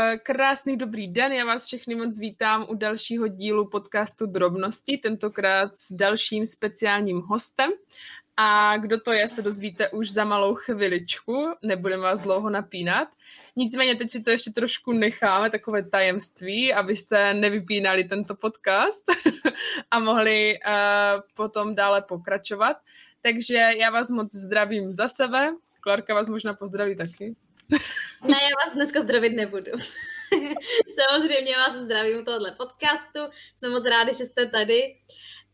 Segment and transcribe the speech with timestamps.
[0.00, 5.76] Uh, krásný dobrý den, já vás všechny moc vítám u dalšího dílu podcastu Drobnosti, tentokrát
[5.76, 7.70] s dalším speciálním hostem.
[8.36, 13.08] A kdo to je, se dozvíte už za malou chviličku, nebudeme vás dlouho napínat.
[13.56, 19.04] Nicméně teď si to ještě trošku necháme, takové tajemství, abyste nevypínali tento podcast
[19.90, 22.76] a mohli uh, potom dále pokračovat.
[23.22, 25.52] Takže já vás moc zdravím za sebe.
[25.80, 27.36] Klarka vás možná pozdraví taky.
[28.24, 29.72] Ne, já vás dneska zdravit nebudu.
[31.00, 33.20] Samozřejmě vás zdravím u tohohle podcastu.
[33.56, 34.82] Jsem moc ráda, že jste tady.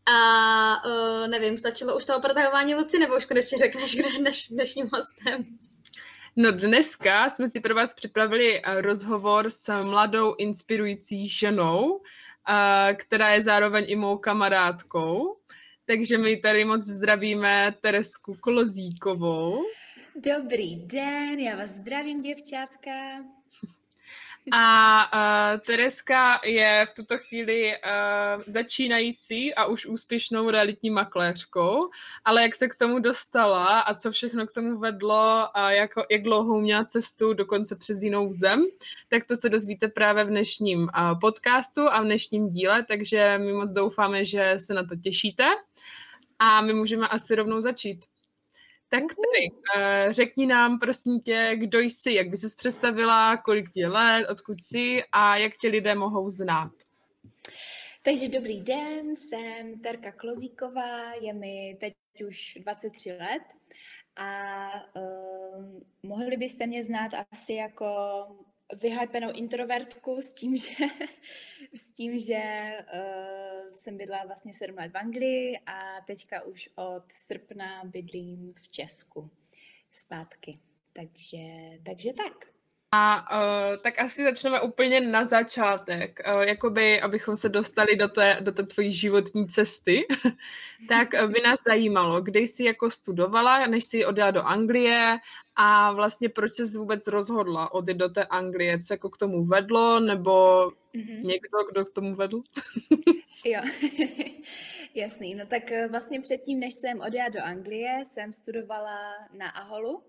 [0.05, 4.47] A uh, nevím, stačilo už toho protahování Luci, nebo už konečně řekneš, kdo je dneš,
[4.47, 5.45] dnešním hostem?
[6.35, 12.01] No dneska jsme si pro vás připravili eh, rozhovor s mladou inspirující ženou,
[12.49, 15.37] eh, která je zároveň i mou kamarádkou.
[15.85, 19.63] Takže my tady moc zdravíme Teresku Kolozíkovou.
[20.25, 22.91] Dobrý den, já vás zdravím, děvčátka.
[24.51, 31.89] A uh, Tereska je v tuto chvíli uh, začínající a už úspěšnou realitní makléřkou,
[32.25, 36.21] ale jak se k tomu dostala a co všechno k tomu vedlo a jak, jak
[36.21, 38.65] dlouho měla cestu dokonce přes jinou zem,
[39.09, 43.53] tak to se dozvíte právě v dnešním uh, podcastu a v dnešním díle, takže my
[43.53, 45.45] moc doufáme, že se na to těšíte
[46.39, 48.05] a my můžeme asi rovnou začít.
[48.89, 53.87] Tak tedy, uh, řekni nám prosím tě, kdo jsi, jak bys se představila, kolik je
[53.87, 56.71] let, odkud jsi a jak tě lidé mohou znát.
[58.03, 61.93] Takže dobrý den, jsem Terka Klozíková, je mi teď
[62.27, 63.43] už 23 let
[64.15, 67.85] a uh, mohli byste mě znát asi jako
[68.81, 70.69] vyhypenou introvertku s tím, že,
[71.73, 77.11] s tím, že uh, jsem bydla vlastně 7 let v Anglii a teďka už od
[77.11, 79.31] srpna bydlím v Česku
[79.91, 80.59] zpátky.
[80.93, 81.37] Takže,
[81.85, 82.56] takže tak.
[82.91, 88.37] A uh, tak asi začneme úplně na začátek, uh, jakoby, abychom se dostali do té,
[88.41, 90.07] do té tvojí životní cesty.
[90.87, 95.17] tak uh, by nás zajímalo, kde jsi jako studovala, než jsi odjela do Anglie
[95.55, 99.99] a vlastně proč jsi vůbec rozhodla odjít do té Anglie, co jako k tomu vedlo,
[99.99, 100.65] nebo
[100.95, 101.23] mm-hmm.
[101.23, 102.41] někdo, kdo k tomu vedl?
[103.45, 103.61] jo,
[104.95, 105.35] jasný.
[105.35, 108.99] No tak vlastně předtím, než jsem odjela do Anglie, jsem studovala
[109.33, 110.03] na Aholu,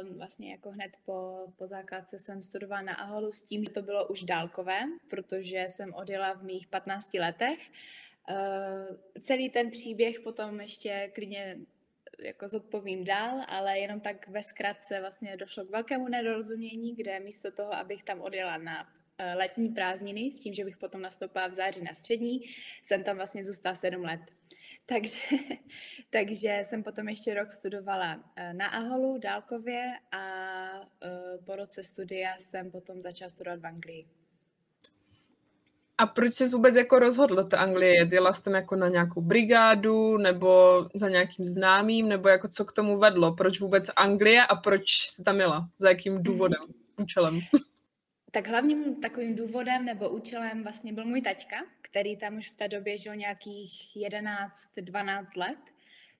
[0.00, 3.82] Um, vlastně jako hned po, po základce jsem studovala na Aholu s tím, že to
[3.82, 4.80] bylo už dálkové,
[5.10, 7.58] protože jsem odjela v mých 15 letech.
[8.30, 11.58] Uh, celý ten příběh potom ještě klidně
[12.18, 17.50] jako zodpovím dál, ale jenom tak ve zkratce vlastně došlo k velkému nedorozumění, kde místo
[17.50, 18.88] toho, abych tam odjela na
[19.18, 22.40] eh, letní prázdniny, s tím, že bych potom nastoupila v září na střední,
[22.82, 24.20] jsem tam vlastně zůstala sedm let.
[24.86, 25.18] Takže,
[26.10, 30.24] takže jsem potom ještě rok studovala eh, na Aholu dálkově a
[31.02, 34.06] eh, po roce studia jsem potom začala studovat v Anglii.
[35.98, 38.08] A proč jsi vůbec jako rozhodl do té Anglie?
[38.12, 42.72] Jela jsi tam jako na nějakou brigádu nebo za nějakým známým, nebo jako co k
[42.72, 43.34] tomu vedlo?
[43.34, 45.68] Proč vůbec Anglie a proč jsi tam jela?
[45.78, 46.62] Za jakým důvodem,
[46.96, 47.40] účelem?
[48.30, 51.56] Tak hlavním takovým důvodem nebo účelem vlastně byl můj taťka,
[51.94, 55.58] který tam už v té době žil nějakých 11-12 let.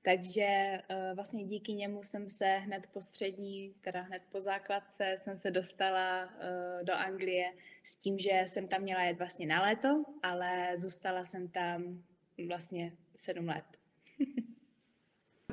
[0.02, 5.38] Takže uh, vlastně díky němu jsem se hned po střední, teda hned po základce, jsem
[5.38, 7.52] se dostala uh, do Anglie
[7.82, 12.02] s tím, že jsem tam měla jet vlastně na léto, ale zůstala jsem tam
[12.46, 13.64] vlastně sedm let.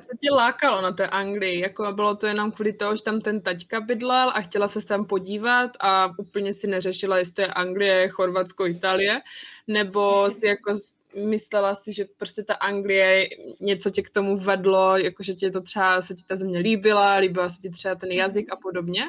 [0.02, 1.60] Co tě lákalo na té Anglii?
[1.60, 5.04] Jako bylo to jenom kvůli toho, že tam ten taťka bydlel a chtěla se tam
[5.04, 9.20] podívat a úplně si neřešila, jestli to je Anglie, Chorvatsko, Itálie,
[9.66, 10.74] nebo si jako
[11.16, 13.28] myslela si, že prostě ta Anglie,
[13.60, 17.16] něco tě k tomu vedlo, jako že tě to třeba, se ti ta země líbila,
[17.16, 19.02] líbila se ti třeba ten jazyk a podobně,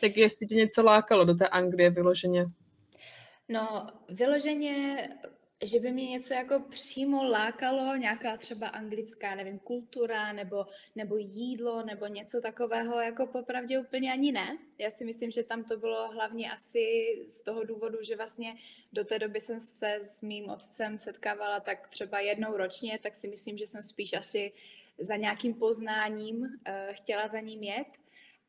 [0.00, 2.46] tak jestli tě něco lákalo do té Anglie vyloženě?
[3.48, 5.08] No, vyloženě
[5.66, 10.66] že by mě něco jako přímo lákalo, nějaká třeba anglická, nevím, kultura nebo,
[10.96, 14.58] nebo jídlo nebo něco takového, jako popravdě úplně ani ne.
[14.78, 16.84] Já si myslím, že tam to bylo hlavně asi
[17.26, 18.54] z toho důvodu, že vlastně
[18.92, 23.28] do té doby jsem se s mým otcem setkávala tak třeba jednou ročně, tak si
[23.28, 24.52] myslím, že jsem spíš asi
[24.98, 26.48] za nějakým poznáním uh,
[26.92, 27.86] chtěla za ním jet,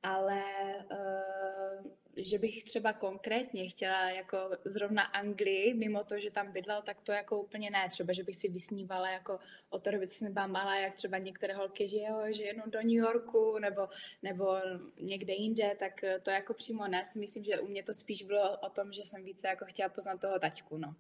[0.05, 0.43] ale
[0.91, 7.01] uh, že bych třeba konkrétně chtěla jako zrovna Anglii, mimo to, že tam bydlel, tak
[7.01, 7.89] to jako úplně ne.
[7.89, 11.53] Třeba, že bych si vysnívala jako o to, že jsem byla malá, jak třeba některé
[11.53, 13.87] holky, že jo, že jednou do New Yorku nebo,
[14.23, 14.57] nebo
[14.99, 15.93] někde jinde, tak
[16.23, 17.05] to jako přímo ne.
[17.05, 19.89] Si myslím, že u mě to spíš bylo o tom, že jsem více jako chtěla
[19.89, 20.95] poznat toho taťku, no.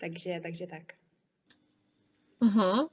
[0.00, 1.01] Takže, takže tak.
[2.42, 2.88] Uh-huh.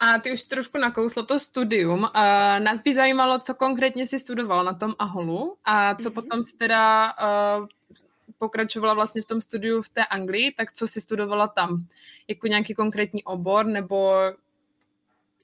[0.00, 2.00] A ty už jsi trošku nakousla to studium.
[2.00, 2.10] Uh,
[2.58, 6.14] nás by zajímalo, co konkrétně jsi studoval na tom Aholu a co uh-huh.
[6.14, 7.14] potom si teda
[7.58, 7.66] uh,
[8.38, 11.86] pokračovala vlastně v tom studiu v té Anglii, tak co si studovala tam?
[12.28, 14.14] Jako nějaký konkrétní obor nebo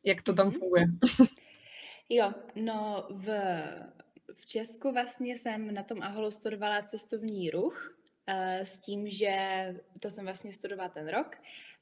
[0.04, 0.58] jak to tam mhm.
[0.58, 0.84] funguje?
[2.08, 3.26] Jo, no v,
[4.32, 7.94] v Česku vlastně jsem na tom Aholu studovala cestovní ruch
[8.28, 9.36] uh, s tím, že
[10.00, 11.36] to jsem vlastně studovala ten rok.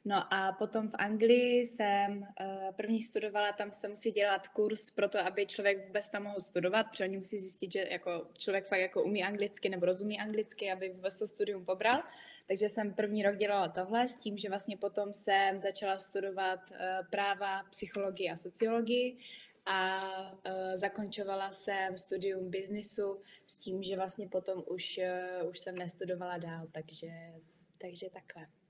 [0.04, 5.08] No a potom v Anglii jsem uh, první studovala, tam se musí dělat kurz pro
[5.08, 8.81] to, aby člověk vůbec tam mohl studovat, protože oni musí zjistit, že jako člověk fakt
[8.81, 12.02] jako umí anglicky nebo rozumí anglicky, aby vůbec to studium pobral.
[12.49, 16.76] Takže jsem první rok dělala tohle s tím, že vlastně potom jsem začala studovat uh,
[17.10, 19.19] práva, psychologii a sociologii
[19.66, 25.00] a uh, zakončovala jsem studium biznisu s tím, že vlastně potom už,
[25.50, 27.08] už jsem nestudovala dál, takže,
[27.78, 28.62] takže takhle.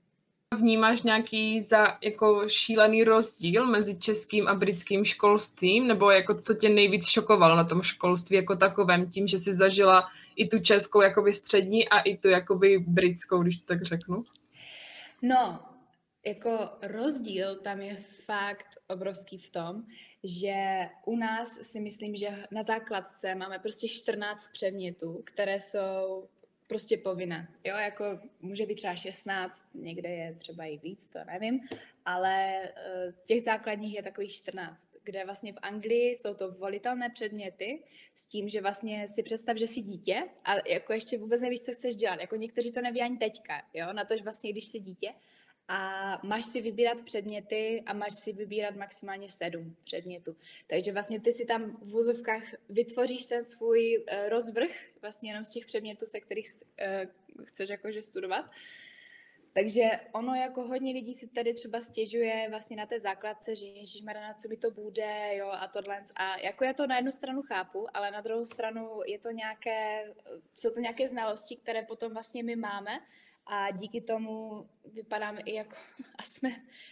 [0.53, 6.69] Vnímáš nějaký za jako šílený rozdíl mezi českým a britským školstvím, nebo jako co tě
[6.69, 11.33] nejvíc šokovalo na tom školství jako takovém, tím, že jsi zažila i tu českou jakoby
[11.33, 14.23] střední a i tu jakoby britskou, když to tak řeknu?
[15.21, 15.59] No,
[16.25, 19.83] jako rozdíl tam je fakt obrovský v tom,
[20.23, 20.55] že
[21.05, 26.27] u nás si myslím, že na základce máme prostě 14 předmětů, které jsou
[26.73, 27.47] prostě povinné.
[27.63, 31.59] Jo, jako může být třeba 16, někde je třeba i víc, to nevím,
[32.05, 37.83] ale uh, těch základních je takových 14, kde vlastně v Anglii jsou to volitelné předměty
[38.15, 41.73] s tím, že vlastně si představ, že jsi dítě a jako ještě vůbec nevíš, co
[41.73, 42.19] chceš dělat.
[42.21, 45.13] Jako někteří to neví ani teďka, jo, na to, že vlastně když jsi dítě,
[45.67, 50.35] a máš si vybírat předměty a máš si vybírat maximálně sedm předmětů.
[50.67, 54.69] Takže vlastně ty si tam v vozovkách vytvoříš ten svůj uh, rozvrh
[55.01, 58.45] vlastně jenom z těch předmětů, se kterých uh, chceš jakože studovat.
[59.53, 64.01] Takže ono jako hodně lidí si tady třeba stěžuje vlastně na té základce, že Ježíš
[64.01, 66.03] na co by to bude, jo, a tohle.
[66.15, 70.13] A jako já to na jednu stranu chápu, ale na druhou stranu je to nějaké,
[70.55, 72.99] jsou to nějaké znalosti, které potom vlastně my máme,
[73.45, 75.75] a díky tomu vypadáme i jako,
[76.15, 76.49] a jsme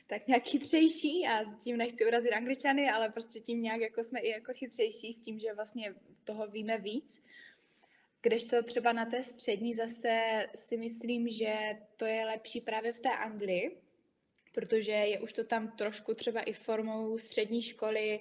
[0.07, 4.29] tak nějak chytřejší a tím nechci urazit angličany, ale prostě tím nějak jako jsme i
[4.29, 7.23] jako chytřejší v tím, že vlastně toho víme víc.
[8.21, 11.53] Kdežto třeba na té střední zase si myslím, že
[11.97, 13.81] to je lepší právě v té Anglii,
[14.53, 18.19] protože je už to tam trošku třeba i formou střední školy,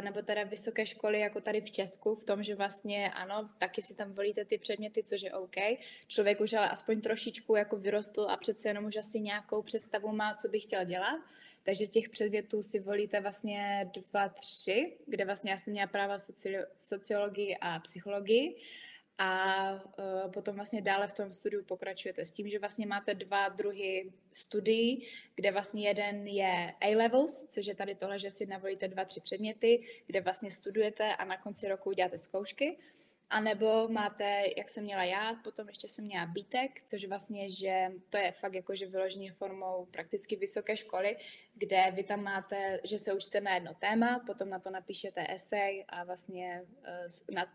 [0.00, 3.94] nebo teda vysoké školy jako tady v Česku, v tom, že vlastně ano, taky si
[3.94, 5.56] tam volíte ty předměty, což je OK.
[6.06, 10.34] Člověk už ale aspoň trošičku jako vyrostl a přece jenom už asi nějakou představu má,
[10.34, 11.20] co by chtěl dělat.
[11.62, 16.16] Takže těch předmětů si volíte vlastně dva, tři, kde vlastně já jsem měla práva
[16.74, 18.56] sociologii a psychologii
[19.18, 23.48] a uh, potom vlastně dále v tom studiu pokračujete s tím, že vlastně máte dva
[23.48, 29.04] druhy studií, kde vlastně jeden je A-levels, což je tady tohle, že si navolíte dva,
[29.04, 32.78] tři předměty, kde vlastně studujete a na konci roku děláte zkoušky.
[33.30, 37.92] A nebo máte, jak jsem měla já, potom ještě jsem měla BTEC, což vlastně, že
[38.08, 41.16] to je fakt jakože vyloženě formou prakticky vysoké školy,
[41.54, 45.84] kde vy tam máte, že se učíte na jedno téma, potom na to napíšete esej
[45.88, 47.46] a vlastně uh, na,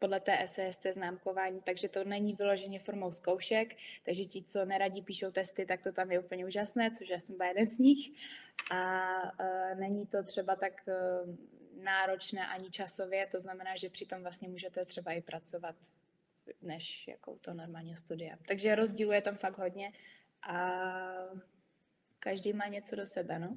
[0.00, 5.30] podle té SST známkování, takže to není vyloženě formou zkoušek, takže ti, co neradí píšou
[5.30, 8.10] testy, tak to tam je úplně úžasné, což já jsem byla jeden z nich.
[8.70, 11.36] A uh, není to třeba tak uh,
[11.84, 15.76] náročné ani časově, to znamená, že přitom vlastně můžete třeba i pracovat
[16.62, 18.36] než jako to normálně studia.
[18.48, 19.92] Takže rozdílu je tam fakt hodně
[20.42, 20.82] a
[22.18, 23.56] každý má něco do sebe, no.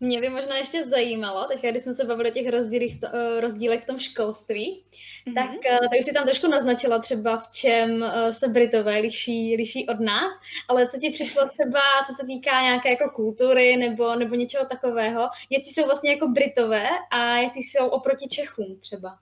[0.00, 3.82] Mě by možná ještě zajímalo, teď když jsme se bavili o těch rozdílech, eh, rozdílech
[3.82, 4.84] v tom školství,
[5.26, 5.34] mm-hmm.
[5.34, 9.56] tak, eh, tak už si tam trošku naznačila třeba v čem eh, se Britové liší,
[9.56, 10.32] liší od nás,
[10.68, 15.28] ale co ti přišlo třeba, co se týká nějaké jako kultury nebo, nebo něčeho takového,
[15.50, 19.18] jaký jsou vlastně jako Britové a jaký jsou oproti Čechům třeba?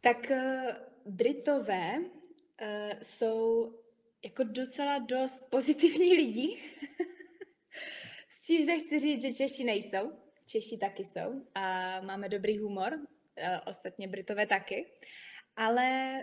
[0.00, 0.32] Tak
[1.06, 3.72] Britové uh, jsou
[4.24, 6.56] jako docela dost pozitivní lidi.
[8.46, 10.12] Čímž nechci říct, že Češi nejsou.
[10.46, 12.98] Češi taky jsou a máme dobrý humor,
[13.36, 14.86] e, ostatně Britové taky.
[15.56, 16.20] Ale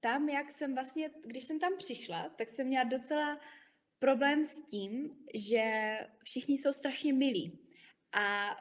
[0.00, 3.40] tam, jak jsem vlastně, když jsem tam přišla, tak jsem měla docela
[3.98, 7.58] problém s tím, že všichni jsou strašně milí.
[8.12, 8.56] A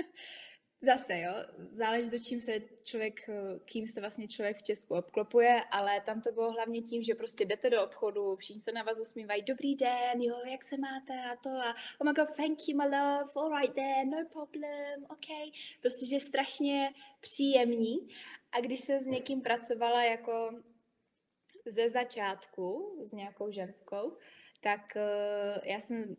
[0.80, 1.32] Zase, jo,
[1.72, 3.30] záleží to, čím se člověk,
[3.64, 7.44] kým se vlastně člověk v Česku obklopuje, ale tam to bylo hlavně tím, že prostě
[7.44, 11.36] jdete do obchodu, všichni se na vás usmívají, dobrý den, jo, jak se máte a
[11.36, 15.52] to a oh my god, thank you my love, alright then, no problem, ok.
[15.80, 17.96] Prostě, že strašně příjemní
[18.52, 20.50] a když se s někým pracovala jako
[21.66, 24.16] ze začátku, s nějakou ženskou,
[24.60, 26.16] tak uh, já jsem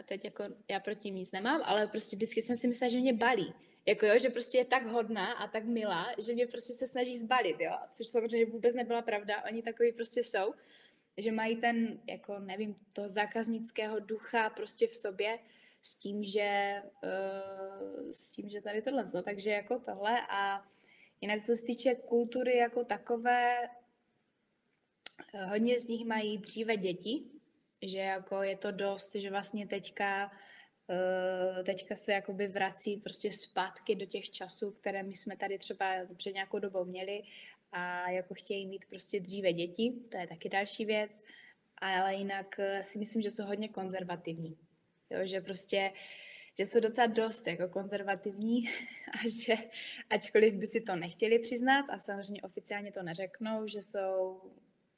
[0.00, 3.12] a teď jako já proti nic nemám, ale prostě vždycky jsem si myslela, že mě
[3.12, 3.54] balí.
[3.86, 7.18] Jako jo, že prostě je tak hodná a tak milá, že mě prostě se snaží
[7.18, 7.72] zbalit, jo.
[7.90, 10.54] Což samozřejmě vůbec nebyla pravda, oni takový prostě jsou,
[11.16, 15.38] že mají ten, jako nevím, toho zákaznického ducha prostě v sobě
[15.82, 20.64] s tím, že, uh, s tím, že tady tohle, no, takže jako tohle a
[21.20, 23.68] jinak co se týče kultury jako takové,
[25.34, 27.39] eh, hodně z nich mají dříve děti,
[27.82, 30.30] že jako je to dost, že vlastně teďka
[30.90, 35.86] Eh, teďka se jakoby vrací prostě zpátky do těch časů, které my jsme tady třeba
[36.16, 37.22] před nějakou dobou měli
[37.72, 41.24] a jako chtějí mít prostě dříve děti, to je taky další věc,
[41.78, 44.58] ale jinak eh, si myslím, že jsou hodně konzervativní.
[45.10, 45.92] Jo, že prostě
[46.58, 48.68] že jsou docela dost jako konzervativní
[49.14, 49.54] a že
[50.10, 54.40] ačkoliv by si to nechtěli přiznat a samozřejmě oficiálně to neřeknou, že jsou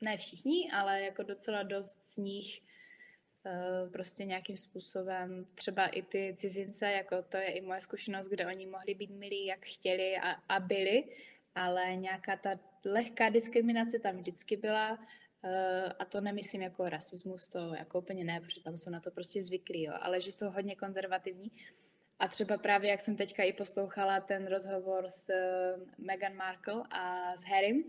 [0.01, 2.72] ne všichni, ale jako docela dost z nich
[3.93, 8.67] prostě nějakým způsobem, třeba i ty cizince, jako to je i moje zkušenost, kde oni
[8.67, 11.05] mohli být milí, jak chtěli a, a byli,
[11.55, 12.51] ale nějaká ta
[12.85, 14.99] lehká diskriminace tam vždycky byla
[15.45, 19.11] eh, a to nemyslím jako rasismus, to jako úplně ne, protože tam jsou na to
[19.11, 21.51] prostě zvyklí, jo, ale že jsou hodně konzervativní.
[22.19, 27.37] A třeba právě, jak jsem teďka i poslouchala ten rozhovor s eh, Meghan Markle a
[27.37, 27.85] s Harrym,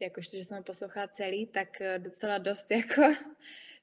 [0.00, 3.02] jakožto, že jsem poslouchala celý, tak docela dost jako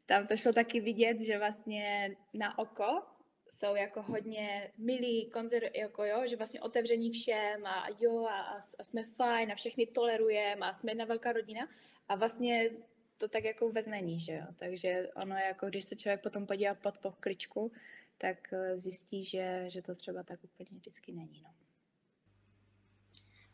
[0.05, 3.01] tam to šlo taky vidět, že vlastně na oko
[3.47, 8.41] jsou jako hodně milí, konzer, jako jo, že vlastně otevření všem a jo a,
[8.79, 11.67] a jsme fajn a všechny tolerujeme a jsme jedna velká rodina
[12.07, 12.69] a vlastně
[13.17, 14.45] to tak jako vůbec není, že jo.
[14.59, 17.71] Takže ono jako, když se člověk potom podívá pod pokličku,
[18.17, 21.62] tak eh, zjistí, že, že to třeba tak úplně vždycky není, no.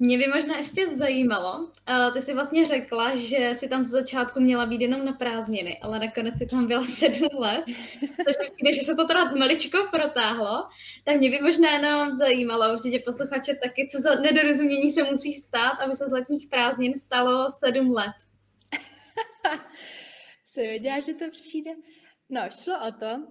[0.02, 4.40] Mě by možná ještě zajímalo, uh, ty jsi vlastně řekla, že si tam z začátku
[4.40, 7.66] měla být jenom na prázdniny, ale nakonec si tam byla sedm let,
[8.00, 10.68] což přijde, že se to teda maličko protáhlo,
[11.04, 15.80] tak mě by možná jenom zajímalo, určitě posluchače taky, co za nedorozumění se musí stát,
[15.80, 18.16] aby se z letních prázdnin stalo sedm let.
[20.46, 21.72] Jsem věděla, že to přijde.
[22.30, 23.28] No, šlo o to,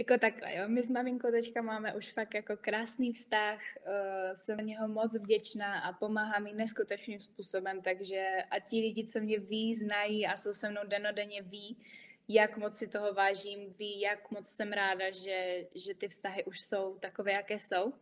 [0.00, 0.68] jako takhle, jo.
[0.68, 5.16] My s maminkou teďka máme už fakt jako krásný vztah, uh, jsem na něho moc
[5.16, 10.36] vděčná a pomáhá mi neskutečným způsobem, takže a ti lidi, co mě ví, znají a
[10.36, 11.76] jsou se mnou denodenně ví,
[12.28, 16.60] jak moc si toho vážím, ví, jak moc jsem ráda, že, že ty vztahy už
[16.60, 17.92] jsou takové, jaké jsou.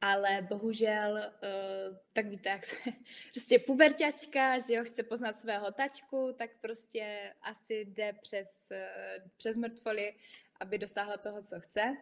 [0.00, 2.76] Ale bohužel, uh, tak víte, jak se,
[3.32, 9.56] prostě puberťačka, že jo, chce poznat svého tačku, tak prostě asi jde přes, uh, přes
[9.56, 10.14] mrtvoly
[10.60, 11.96] aby dosáhla toho, co chce.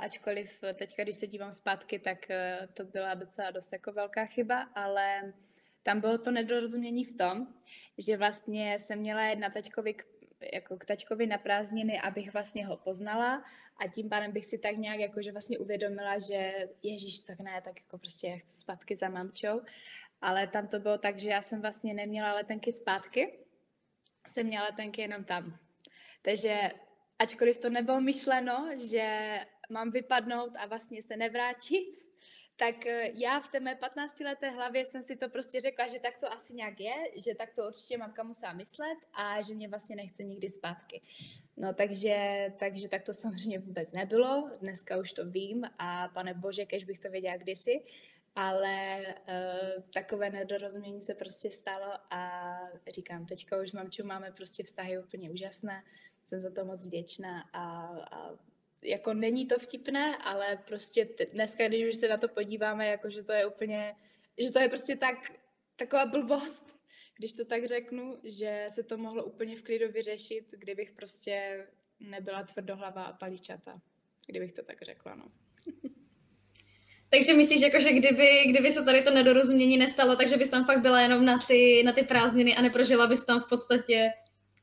[0.00, 4.60] Ačkoliv teďka, když se dívám zpátky, tak e, to byla docela dost jako velká chyba,
[4.74, 5.32] ale
[5.82, 7.54] tam bylo to nedorozumění v tom,
[7.98, 10.06] že vlastně jsem měla jet na taťkovi k,
[10.52, 13.44] jako k taťkovi na prázdniny, abych vlastně ho poznala
[13.76, 17.80] a tím pádem bych si tak nějak jakože vlastně uvědomila, že Ježíš, tak ne, tak
[17.80, 19.60] jako prostě já chci zpátky za mamčou.
[20.20, 23.38] Ale tam to bylo tak, že já jsem vlastně neměla letenky zpátky,
[24.28, 25.58] jsem měla letenky jenom tam.
[26.22, 26.70] Takže
[27.20, 29.38] ačkoliv to nebylo myšleno, že
[29.70, 32.10] mám vypadnout a vlastně se nevrátit,
[32.56, 36.18] tak eh, já v té mé 15-leté hlavě jsem si to prostě řekla, že tak
[36.18, 39.96] to asi nějak je, že tak to určitě mamka musela myslet a že mě vlastně
[39.96, 41.02] nechce nikdy zpátky.
[41.56, 46.66] No takže, takže tak to samozřejmě vůbec nebylo, dneska už to vím a pane bože,
[46.66, 47.84] kež bych to věděla kdysi,
[48.34, 52.50] ale uh, takové nedorozumění se prostě stalo a
[52.94, 55.82] říkám, teďka už s mamčou máme prostě vztahy úplně úžasné,
[56.30, 58.30] jsem za to moc vděčná a, a
[58.82, 63.22] jako není to vtipné, ale prostě dneska, když už se na to podíváme, jako že
[63.22, 63.94] to je úplně,
[64.38, 65.32] že to je prostě tak,
[65.76, 66.66] taková blbost,
[67.18, 71.66] když to tak řeknu, že se to mohlo úplně v klidu vyřešit, kdybych prostě
[72.00, 73.80] nebyla tvrdohlava a paličata,
[74.26, 75.24] kdybych to tak řekla, no.
[77.10, 80.80] Takže myslíš, jako, že kdyby, kdyby se tady to nedorozumění nestalo, takže bys tam fakt
[80.80, 84.10] byla jenom na ty, na ty prázdniny a neprožila bys tam v podstatě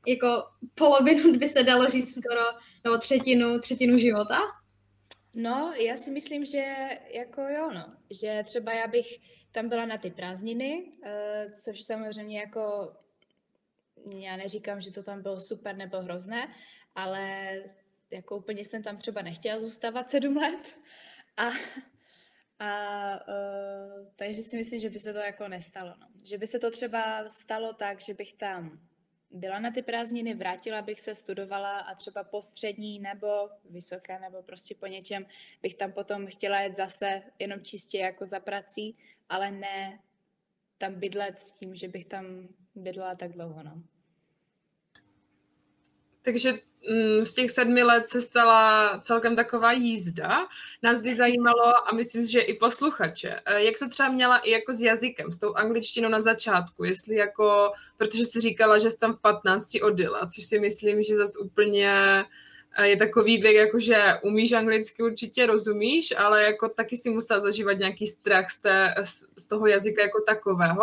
[0.06, 0.26] jako
[0.74, 2.44] polovinu by se dalo říct skoro,
[2.84, 4.38] nebo třetinu, třetinu života?
[5.34, 6.74] No, já si myslím, že
[7.14, 7.96] jako jo, no.
[8.10, 9.06] Že třeba já bych
[9.52, 12.92] tam byla na ty prázdniny, uh, což samozřejmě jako
[14.20, 16.54] já neříkám, že to tam bylo super nebo hrozné,
[16.94, 17.54] ale
[18.10, 20.74] jako úplně jsem tam třeba nechtěla zůstávat sedm let.
[21.36, 21.48] A,
[22.58, 25.94] a uh, takže si myslím, že by se to jako nestalo.
[26.00, 26.06] No.
[26.24, 28.87] Že by se to třeba stalo tak, že bych tam
[29.30, 33.26] byla na ty prázdniny, vrátila bych se, studovala a třeba po střední nebo
[33.70, 35.26] vysoké nebo prostě po něčem
[35.62, 38.96] bych tam potom chtěla jet zase jenom čistě jako za prací,
[39.28, 40.00] ale ne
[40.78, 43.62] tam bydlet s tím, že bych tam bydlela tak dlouho.
[43.62, 43.82] No.
[46.22, 50.46] Takže mm, z těch sedmi let se stala celkem taková jízda.
[50.82, 54.74] Nás by zajímalo, a myslím, že i posluchače, eh, jak to třeba měla i jako
[54.74, 59.12] s jazykem, s tou angličtinou na začátku, jestli jako, protože si říkala, že jsi tam
[59.12, 62.24] v 15 odjela, což si myslím, že zase úplně
[62.82, 67.78] je takový věk, jako že umíš anglicky, určitě rozumíš, ale jako taky si musela zažívat
[67.78, 68.94] nějaký strach z, té,
[69.38, 70.82] z toho jazyka jako takového.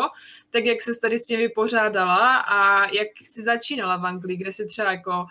[0.50, 4.66] Tak jak se tady s tím vypořádala a jak jsi začínala v Anglii, kde jsi
[4.66, 5.26] třeba jako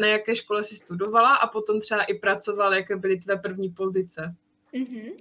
[0.00, 4.34] na jaké škole jsi studovala a potom třeba i pracovala, jaké byly tvé první pozice?
[4.74, 5.12] Mm-hmm.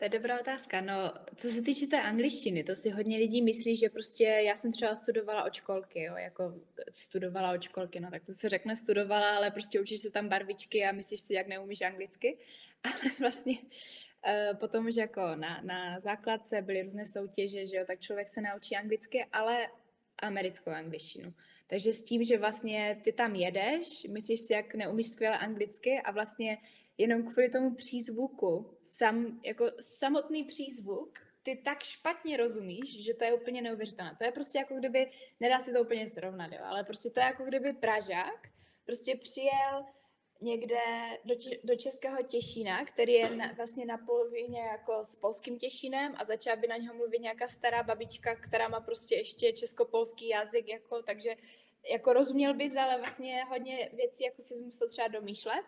[0.00, 0.80] To je dobrá otázka.
[0.80, 4.72] No, co se týče té angličtiny, to si hodně lidí myslí, že prostě já jsem
[4.72, 6.54] třeba studovala od školky, jo, jako
[6.92, 10.84] studovala od školky, no tak to se řekne studovala, ale prostě učíš se tam barvičky
[10.84, 12.38] a myslíš si, jak neumíš anglicky.
[12.84, 18.00] Ale vlastně uh, potom, že jako na, na základce byly různé soutěže, že jo, tak
[18.00, 19.68] člověk se naučí anglicky, ale
[20.22, 21.34] americkou angličtinu.
[21.66, 26.10] Takže s tím, že vlastně ty tam jedeš, myslíš si, jak neumíš skvěle anglicky a
[26.10, 26.58] vlastně
[27.00, 33.34] jenom kvůli tomu přízvuku, sam, jako samotný přízvuk, ty tak špatně rozumíš, že to je
[33.34, 34.16] úplně neuvěřitelné.
[34.18, 37.26] To je prostě jako kdyby, nedá se to úplně srovnat, jo, ale prostě to je
[37.26, 38.48] jako kdyby Pražák
[38.86, 39.84] prostě přijel
[40.42, 40.80] někde
[41.24, 46.24] do, do Českého Těšína, který je na, vlastně na polovině jako s polským Těšínem a
[46.24, 51.02] začala by na něho mluvit nějaká stará babička, která má prostě ještě českopolský jazyk, jako,
[51.02, 51.36] takže
[51.90, 55.64] jako rozuměl bys, ale vlastně hodně věcí jako si musel třeba domýšlet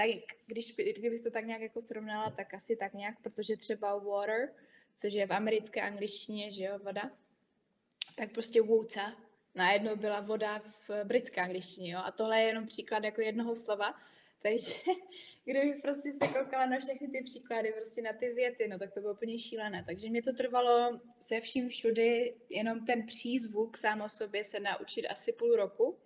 [0.00, 4.52] tak když, kdybych to tak nějak jako srovnala, tak asi tak nějak, protože třeba water,
[4.96, 7.10] což je v americké angličtině, že jo, voda,
[8.16, 9.12] tak prostě water,
[9.54, 13.94] najednou byla voda v britské angličtině, jo, a tohle je jenom příklad jako jednoho slova,
[14.42, 14.74] takže
[15.44, 19.00] kdybych prostě se koukala na všechny ty příklady, prostě na ty věty, no tak to
[19.00, 19.84] bylo úplně šílené.
[19.86, 25.06] Takže mě to trvalo se vším všudy, jenom ten přízvuk sám o sobě se naučit
[25.06, 25.98] asi půl roku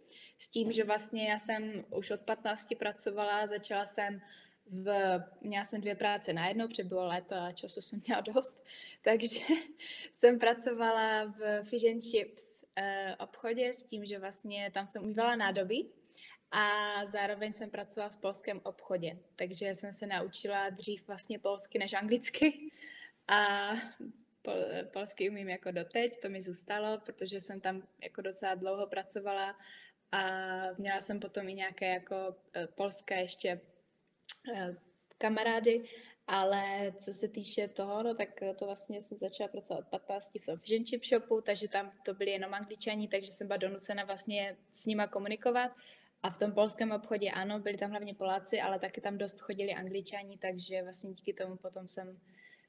[0.44, 4.22] s tím, že vlastně já jsem už od 15 pracovala, začala jsem
[4.66, 8.64] v, měla jsem dvě práce najednou, protože bylo léto a času jsem měla dost,
[9.02, 9.38] takže
[10.12, 15.37] jsem pracovala v Fish and Chips uh, obchodě s tím, že vlastně tam jsem umývala
[15.37, 15.85] nádoby
[16.50, 16.66] a
[17.07, 22.70] zároveň jsem pracovala v polském obchodě, takže jsem se naučila dřív vlastně polsky než anglicky
[23.28, 23.70] a
[24.42, 24.54] pol,
[24.92, 29.57] polsky umím jako doteď, to mi zůstalo, protože jsem tam jako docela dlouho pracovala
[30.12, 30.28] a
[30.78, 33.60] měla jsem potom i nějaké jako e, polské ještě
[34.54, 34.76] e,
[35.18, 35.84] kamarády,
[36.26, 40.46] ale co se týče toho, no tak to vlastně jsem začala pracovat od 15 v
[40.46, 44.86] tom Chip Shopu, takže tam to byli jenom angličani, takže jsem byla donucena vlastně s
[44.86, 45.70] nima komunikovat.
[46.22, 49.74] A v tom polském obchodě ano, byli tam hlavně Poláci, ale taky tam dost chodili
[49.74, 52.20] angličani, takže vlastně díky tomu potom jsem,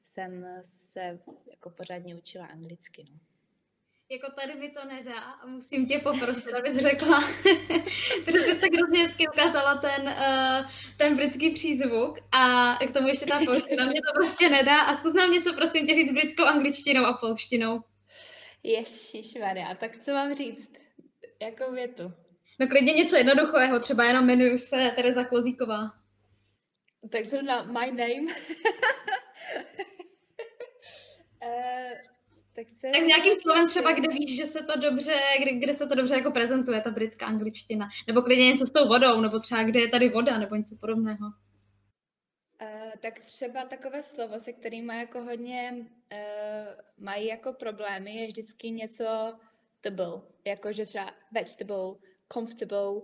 [0.04, 1.18] jsem se
[1.50, 3.04] jako pořádně učila anglicky.
[3.12, 3.18] No
[4.10, 7.20] jako tady mi to nedá a musím tě poprosit, abys řekla,
[8.24, 13.26] protože jsi tak hrozně hezky ukázala ten, uh, ten britský přízvuk a k tomu ještě
[13.26, 17.04] ta polština, mě to prostě nedá a zkus nám něco prosím tě říct britskou angličtinou
[17.04, 17.80] a polštinou.
[18.62, 20.72] Ježišmarja, tak co mám říct?
[21.42, 22.12] Jakou větu?
[22.60, 25.92] No klidně něco jednoduchého, třeba jenom jmenuji se Tereza Klozíková.
[27.10, 28.32] Tak zrovna my name.
[31.42, 31.92] uh,
[32.56, 32.90] tak, se...
[32.90, 36.14] tak nějakým slovem třeba, kde víš, že se to dobře, kde, kde se to dobře
[36.14, 37.88] jako prezentuje, ta britská angličtina.
[38.06, 41.26] Nebo klidně něco s tou vodou, nebo třeba kde je tady voda, nebo něco podobného.
[42.62, 46.18] Uh, tak třeba takové slovo, se kterým jako hodně uh,
[46.98, 49.34] mají jako problémy, je vždycky něco
[49.80, 51.94] table, jako že třeba vegetable,
[52.32, 53.02] comfortable uh,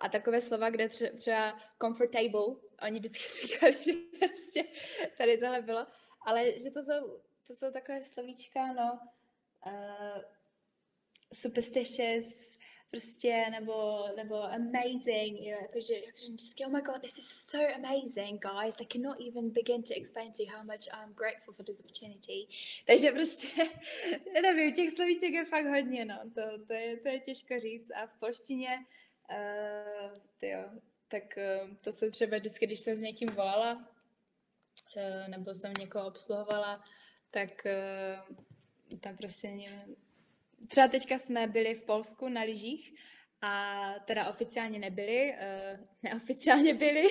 [0.00, 4.64] a takové slova, kde tře- třeba comfortable, oni vždycky říkali, že prostě
[5.18, 5.86] tady tohle bylo,
[6.26, 9.00] ale že to jsou to jsou takové slovíčka, no,
[9.66, 10.22] uh,
[11.32, 12.44] superstitious,
[12.94, 18.42] prostě, nebo, nebo amazing, jo, jakože, jakože vždycky, oh my god, this is so amazing,
[18.42, 21.80] guys, I cannot even begin to explain to you how much I'm grateful for this
[21.80, 22.46] opportunity.
[22.86, 23.48] Takže prostě,
[24.42, 28.06] nevím, těch slovíček je fakt hodně, no, to, to, je, to je těžko říct a
[28.06, 28.86] v polštině,
[29.30, 30.64] uh, jo,
[31.08, 33.74] tak uh, to se třeba vždycky, když jsem s někým volala,
[34.96, 36.84] uh, nebo jsem někoho obsluhovala,
[37.34, 37.66] tak
[38.90, 39.96] uh, tam prostě nevím.
[40.68, 42.94] Třeba teďka jsme byli v Polsku na lyžích
[43.42, 47.08] a teda oficiálně nebyli, uh, neoficiálně byli,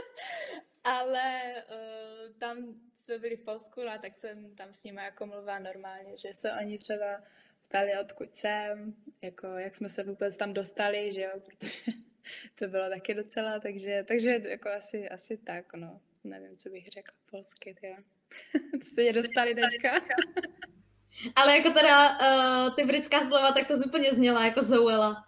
[0.84, 5.26] ale uh, tam jsme byli v Polsku, no a tak jsem tam s nimi jako
[5.26, 7.22] mluvila normálně, že se oni třeba
[7.62, 11.92] ptali, odkud jsem, jako jak jsme se vůbec tam dostali, že jo, protože
[12.54, 16.00] to bylo taky docela, takže, takže jako asi, asi tak, no.
[16.24, 17.96] Nevím, co bych řekla polsky, tyjo.
[18.84, 19.90] Co se dostali teďka?
[21.36, 25.24] Ale jako teda uh, ty britská slova, tak to úplně zněla jako Zoela.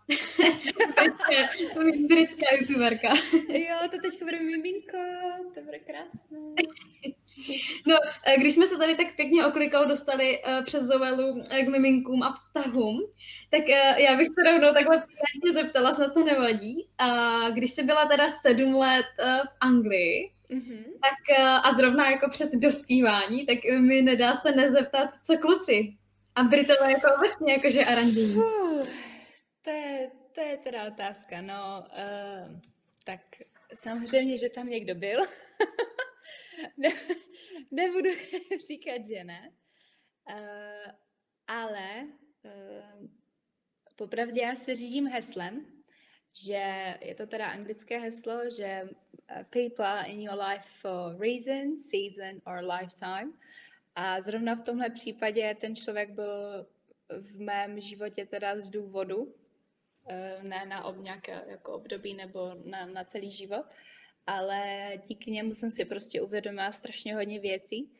[2.08, 3.08] britská youtuberka.
[3.48, 4.98] jo, to teď bude miminko,
[5.54, 6.38] to bude krásné.
[7.86, 12.22] No, eh, když jsme se tady tak pěkně oklikou dostali uh, přes Zoelu k miminkům
[12.22, 13.00] a vztahům,
[13.50, 16.88] tak uh, já bych se rovnou takhle pěkně zeptala, snad to nevadí.
[17.02, 20.84] Uh, když jsi byla teda sedm let uh, v Anglii, mm-hmm.
[20.84, 25.96] tak uh, a zrovna jako přes dospívání, tak mi nedá se nezeptat, co kluci.
[26.34, 28.34] A Britové jako obecně jakože aranžují.
[29.62, 31.84] To je, to je teda otázka, no.
[31.88, 32.60] Uh,
[33.04, 33.20] tak
[33.74, 35.20] samozřejmě, že tam někdo byl.
[36.76, 36.88] ne,
[37.70, 38.10] nebudu
[38.68, 39.52] říkat, že ne.
[40.30, 40.92] Uh,
[41.46, 42.06] ale
[42.44, 43.08] uh,
[43.96, 45.66] popravdě já se řídím heslem,
[46.34, 48.88] že je to teda anglické heslo, že
[49.50, 53.32] people in your life for reason, season or lifetime.
[53.94, 56.66] A zrovna v tomhle případě ten člověk byl
[57.08, 59.34] v mém životě teda z důvodu,
[60.42, 63.66] ne na ob nějaké jako období nebo na, na celý život
[64.26, 67.90] ale díky němu jsem si prostě uvědomila strašně hodně věcí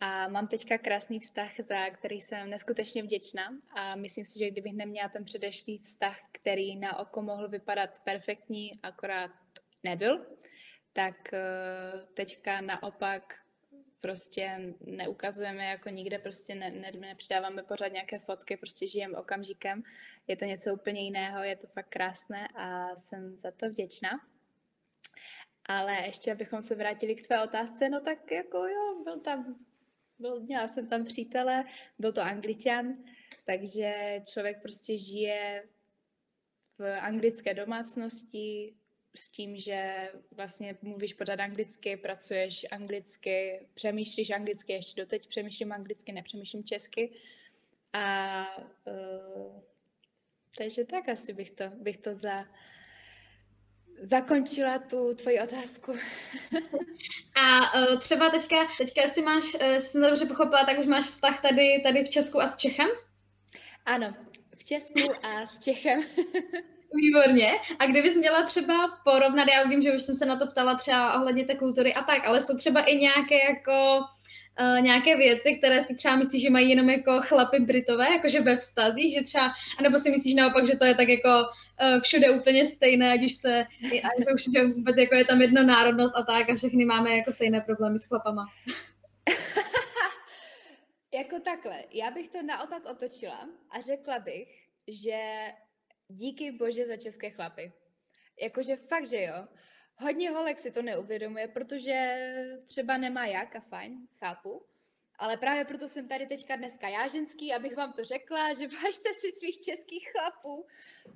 [0.00, 4.72] a mám teďka krásný vztah, za který jsem neskutečně vděčná a myslím si, že kdybych
[4.72, 9.30] neměla ten předešlý vztah, který na oko mohl vypadat perfektní, akorát
[9.82, 10.26] nebyl,
[10.92, 13.44] tak eh, teďka naopak
[14.04, 19.82] prostě neukazujeme jako nikde, prostě ne, ne, nepřidáváme pořád nějaké fotky, prostě žijeme okamžikem.
[20.26, 24.10] Je to něco úplně jiného, je to fakt krásné a jsem za to vděčná.
[25.68, 29.64] Ale ještě, abychom se vrátili k tvé otázce, no tak jako jo, byl tam,
[30.18, 31.64] byl, měla jsem tam přítele,
[31.98, 33.04] byl to angličan,
[33.44, 35.68] takže člověk prostě žije
[36.78, 38.74] v anglické domácnosti
[39.16, 46.12] s tím, že vlastně mluvíš pořád anglicky, pracuješ anglicky, přemýšlíš anglicky, ještě doteď přemýšlím anglicky,
[46.12, 47.12] nepřemýšlím česky.
[47.92, 48.46] A
[48.86, 49.62] uh,
[50.58, 52.44] takže tak asi bych to, bych to za,
[54.02, 55.92] zakončila tu tvoji otázku.
[57.36, 61.42] A uh, třeba teďka, teďka si máš, uh, jsem dobře pochopila, tak už máš vztah
[61.42, 62.88] tady, tady v Česku a s Čechem?
[63.86, 64.14] Ano,
[64.56, 66.00] v Česku a s Čechem.
[66.94, 67.52] Výborně.
[67.78, 71.14] A kdybys měla třeba porovnat, já vím, že už jsem se na to ptala třeba
[71.14, 74.04] ohledně té kultury a tak, ale jsou třeba i nějaké jako
[74.60, 78.56] uh, nějaké věci, které si třeba myslíš, že mají jenom jako chlapy Britové, jakože ve
[78.56, 82.66] vztazích, že třeba, anebo si myslíš naopak, že to je tak jako uh, všude úplně
[82.66, 83.66] stejné, ať už se,
[84.04, 87.60] ať už vůbec jako je tam jedna národnost a tak a všechny máme jako stejné
[87.60, 88.46] problémy s chlapama.
[91.14, 94.48] jako takhle, já bych to naopak otočila a řekla bych,
[94.88, 95.20] že
[96.08, 97.72] díky bože za české chlapy.
[98.40, 99.46] Jakože fakt, že jo.
[99.96, 102.26] Hodně holek si to neuvědomuje, protože
[102.66, 104.66] třeba nemá jak a fajn, chápu.
[105.18, 109.14] Ale právě proto jsem tady teďka dneska já ženský, abych vám to řekla, že vážte
[109.14, 110.66] si svých českých chlapů,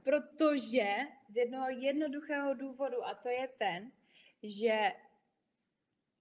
[0.03, 0.97] protože
[1.29, 3.93] z jednoho jednoduchého důvodu, a to je ten,
[4.43, 4.93] že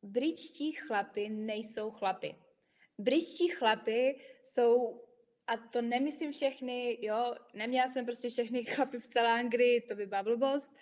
[0.03, 2.35] britští chlapy nejsou chlapy.
[2.97, 5.03] Britští chlapy jsou,
[5.47, 10.05] a to nemyslím všechny, jo, neměla jsem prostě všechny chlapy v celé Anglii, to by
[10.05, 10.75] byla blbost,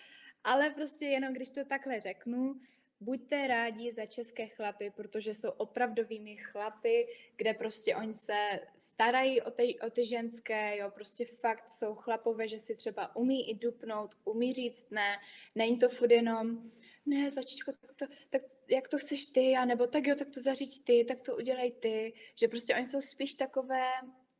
[0.44, 2.60] ale prostě jenom když to takhle řeknu,
[3.00, 9.50] buďte rádi za české chlapy, protože jsou opravdovými chlapy, kde prostě oni se starají o
[9.50, 14.14] ty, o ty ženské, jo, prostě fakt jsou chlapové, že si třeba umí i dupnout,
[14.24, 15.16] umí říct ne,
[15.54, 16.70] není to furt jenom
[17.06, 20.40] ne, začičko, tak, to, tak jak to chceš ty, a nebo tak jo, tak to
[20.40, 23.84] zaříď ty, tak to udělej ty, že prostě oni jsou spíš takové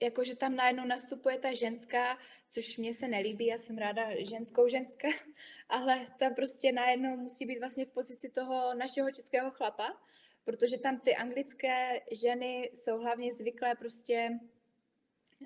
[0.03, 2.19] jako že tam najednou nastupuje ta ženská,
[2.51, 5.09] což mě se nelíbí, já jsem ráda ženskou ženská,
[5.69, 10.03] ale ta prostě najednou musí být vlastně v pozici toho našeho českého chlapa,
[10.45, 14.31] protože tam ty anglické ženy jsou hlavně zvyklé prostě,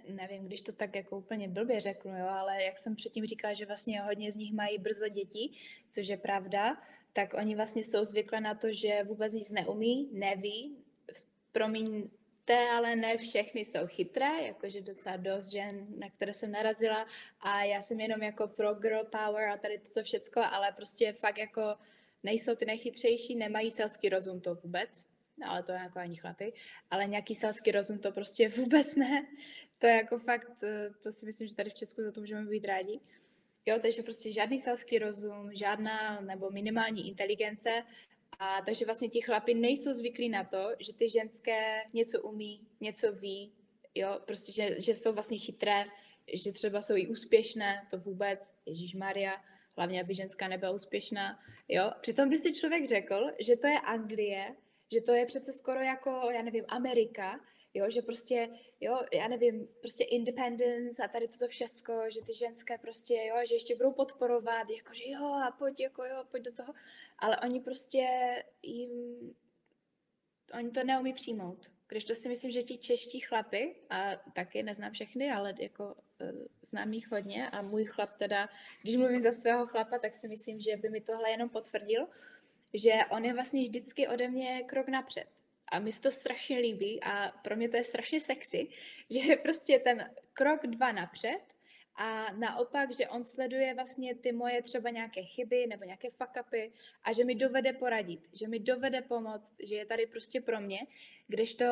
[0.09, 3.67] nevím, když to tak jako úplně blbě řeknu, jo, ale jak jsem předtím říkala, že
[3.67, 5.51] vlastně hodně z nich mají brzo děti,
[5.91, 6.83] což je pravda,
[7.13, 10.77] tak oni vlastně jsou zvyklé na to, že vůbec nic neumí, neví,
[11.53, 12.11] promiň
[12.51, 17.07] Té ale ne všechny jsou chytré, jakože docela dost žen, na které jsem narazila
[17.41, 21.39] a já jsem jenom jako pro girl power a tady toto všecko, ale prostě fakt
[21.39, 21.63] jako
[22.23, 25.07] nejsou ty nejchytřejší, nemají selský rozum to vůbec,
[25.39, 26.53] no, ale to je jako ani chlapy,
[26.91, 29.27] ale nějaký selský rozum to prostě vůbec ne.
[29.79, 30.51] To je jako fakt,
[31.03, 33.01] to si myslím, že tady v Česku za to můžeme být rádi.
[33.67, 37.83] Jo, takže prostě žádný selský rozum, žádná nebo minimální inteligence
[38.41, 43.13] a takže vlastně ti chlapi nejsou zvyklí na to, že ty ženské něco umí, něco
[43.13, 43.53] ví,
[43.95, 45.85] jo, prostě, že, že jsou vlastně chytré,
[46.35, 49.33] že třeba jsou i úspěšné, to vůbec, Ježíš Maria,
[49.77, 51.93] hlavně, aby ženská nebyla úspěšná, jo.
[52.01, 54.57] Přitom by si člověk řekl, že to je Anglie,
[54.93, 57.41] že to je přece skoro jako, já nevím, Amerika,
[57.75, 58.49] Jo, že prostě,
[58.81, 63.55] jo, já nevím, prostě independence a tady toto všecko, že ty ženské prostě, jo, že
[63.55, 66.75] ještě budou podporovat, jako, že jo, a pojď, jako jo, pojď do toho.
[67.19, 68.09] Ale oni prostě
[68.63, 68.91] jim,
[70.55, 71.71] oni to neumí přijmout.
[71.89, 76.47] Když to si myslím, že ti čeští chlapy, a taky neznám všechny, ale jako uh,
[76.63, 78.49] znám jich hodně a můj chlap teda,
[78.83, 82.07] když mluvím za svého chlapa, tak si myslím, že by mi tohle jenom potvrdil,
[82.75, 85.40] že on je vlastně vždycky ode mě krok napřed.
[85.71, 88.69] A mi se to strašně líbí a pro mě to je strašně sexy,
[89.11, 91.41] že je prostě ten krok dva napřed
[91.97, 96.73] a naopak, že on sleduje vlastně ty moje třeba nějaké chyby nebo nějaké fuck upy
[97.03, 100.87] a že mi dovede poradit, že mi dovede pomoct, že je tady prostě pro mě,
[101.29, 101.65] když to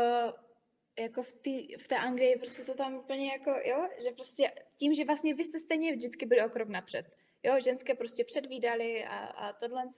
[0.98, 4.94] jako v, tý, v té Anglii prostě to tam úplně jako, jo, že prostě tím,
[4.94, 7.06] že vlastně vy jste stejně vždycky byli o krok napřed.
[7.42, 9.88] Jo, ženské prostě předvídali a, a tohle,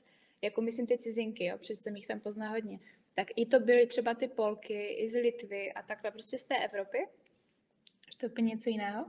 [0.42, 2.78] jako myslím ty cizinky, jo, protože jsem jich tam pozná hodně
[3.20, 6.64] tak i to byly třeba ty Polky, i z Litvy a takhle prostě z té
[6.64, 6.98] Evropy.
[8.12, 9.06] Že to je úplně něco jiného.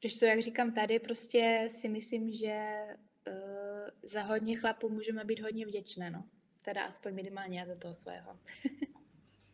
[0.00, 2.80] Když to, jak říkám tady, prostě si myslím, že
[3.28, 3.34] uh,
[4.02, 6.24] za hodně chlapů můžeme být hodně vděčné, no.
[6.64, 8.38] Teda aspoň minimálně za toho svého.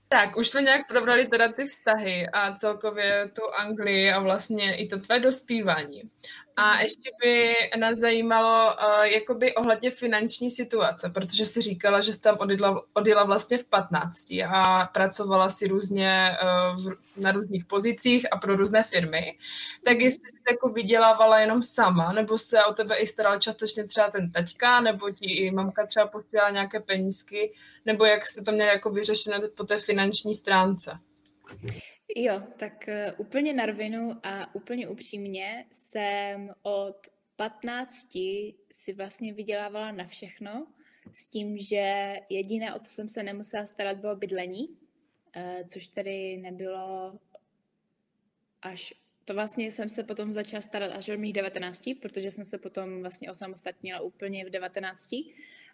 [0.09, 4.87] Tak, už jsme nějak probrali teda ty vztahy a celkově tu Anglii a vlastně i
[4.87, 6.11] to tvé dospívání.
[6.57, 6.81] A mhm.
[6.81, 12.37] ještě by nás zajímalo uh, jakoby ohledně finanční situace, protože jsi říkala, že jsi tam
[12.39, 18.37] odjela, odjela vlastně v 15 a pracovala si různě uh, v, na různých pozicích a
[18.37, 19.39] pro různé firmy.
[19.85, 20.01] Tak mhm.
[20.01, 24.31] jestli jsi jako vydělávala jenom sama, nebo se o tebe i staral částečně třeba ten
[24.31, 27.53] taťka, nebo ti i mamka třeba posílala nějaké penízky,
[27.87, 30.99] nebo jak jste to měli jako vyřešené po té finanční stránce?
[32.19, 36.97] Jo, tak uh, úplně na rovinu a úplně upřímně jsem od
[37.37, 38.07] 15
[38.73, 40.67] si vlastně vydělávala na všechno,
[41.13, 46.37] s tím, že jediné, o co jsem se nemusela starat, bylo bydlení, uh, což tedy
[46.37, 47.19] nebylo
[48.63, 52.59] až to vlastně jsem se potom začala starat až od mých 19, protože jsem se
[52.59, 55.11] potom vlastně osamostatnila úplně v 19,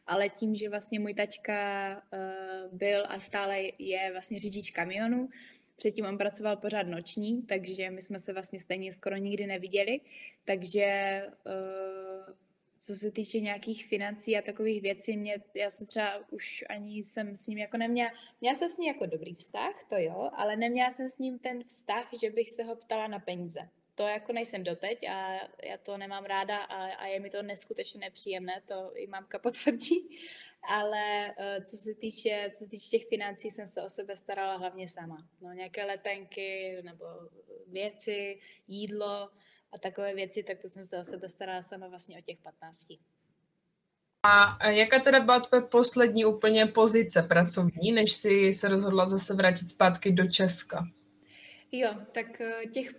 [0.06, 5.28] ale tím, že vlastně můj taťka uh, byl a stále je vlastně řidič kamionu,
[5.82, 10.00] Předtím on pracoval pořád noční, takže my jsme se vlastně stejně skoro nikdy neviděli.
[10.44, 10.86] Takže
[11.46, 12.34] uh,
[12.78, 17.36] co se týče nějakých financí a takových věcí, mě, já jsem třeba už ani jsem
[17.36, 20.90] s ním jako neměla, měla jsem s ním jako dobrý vztah, to jo, ale neměla
[20.90, 23.68] jsem s ním ten vztah, že bych se ho ptala na peníze.
[23.94, 25.32] To jako nejsem doteď a
[25.64, 30.18] já to nemám ráda a, a je mi to neskutečně nepříjemné, to i mámka potvrdí
[30.68, 34.56] ale uh, co se týče, co se týče těch financí, jsem se o sebe starala
[34.56, 35.28] hlavně sama.
[35.40, 37.04] No, nějaké letenky nebo
[37.66, 39.30] věci, jídlo
[39.72, 42.86] a takové věci, tak to jsem se o sebe starala sama vlastně o těch 15.
[44.24, 49.68] A jaká teda byla tvoje poslední úplně pozice pracovní, než si se rozhodla zase vrátit
[49.68, 50.88] zpátky do Česka?
[51.72, 52.92] Jo, tak eh, těch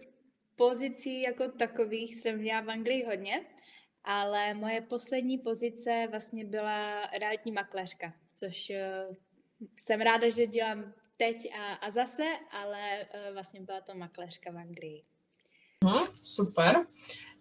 [0.56, 3.46] pozicí jako takových jsem měla v Anglii hodně
[4.04, 9.16] ale moje poslední pozice vlastně byla realitní makléřka, což uh,
[9.78, 14.58] jsem ráda, že dělám teď a, a zase, ale uh, vlastně byla to makléřka v
[14.58, 15.04] Anglii.
[15.84, 16.86] Hmm, super.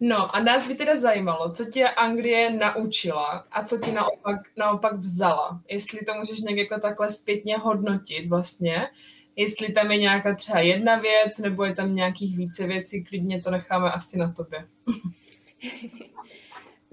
[0.00, 4.94] No a nás by teda zajímalo, co tě Anglie naučila a co ti naopak, naopak
[4.94, 5.62] vzala.
[5.68, 8.88] Jestli to můžeš někdy jako takhle zpětně hodnotit vlastně,
[9.36, 13.50] jestli tam je nějaká třeba jedna věc, nebo je tam nějakých více věcí, klidně to
[13.50, 14.68] necháme asi na tobě.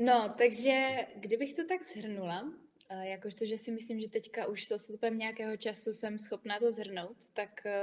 [0.01, 2.53] No, takže kdybych to tak zhrnula,
[3.01, 7.17] jakožto, že si myslím, že teďka už s odstupem nějakého času jsem schopná to zhrnout,
[7.33, 7.81] tak e,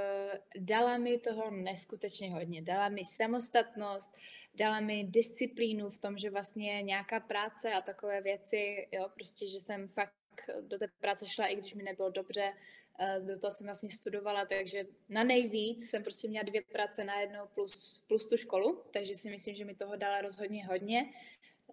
[0.59, 2.63] dala mi toho neskutečně hodně.
[2.63, 4.17] Dala mi samostatnost,
[4.55, 9.61] dala mi disciplínu v tom, že vlastně nějaká práce a takové věci, jo, prostě, že
[9.61, 10.13] jsem fakt
[10.61, 12.53] do té práce šla, i když mi nebylo dobře,
[12.99, 17.47] e, do toho jsem vlastně studovala, takže na nejvíc jsem prostě měla dvě práce najednou
[17.55, 21.13] plus, plus tu školu, takže si myslím, že mi toho dala rozhodně hodně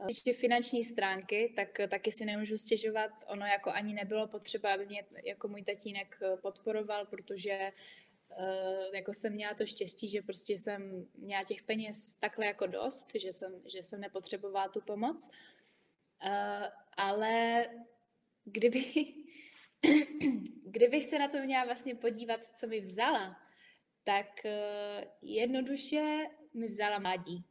[0.08, 3.12] týče finanční stránky, tak taky si nemůžu stěžovat.
[3.28, 7.72] Ono jako ani nebylo potřeba, aby mě jako můj tatínek podporoval, protože
[8.40, 13.08] uh, jako jsem měla to štěstí, že prostě jsem měla těch peněz takhle jako dost,
[13.16, 15.30] že jsem, že jsem nepotřebovala tu pomoc.
[16.26, 17.66] Uh, ale
[18.46, 18.84] kdyby,
[20.66, 23.38] kdybych se na to měla vlastně podívat, co mi vzala,
[24.04, 27.46] tak uh, jednoduše mi vzala mladí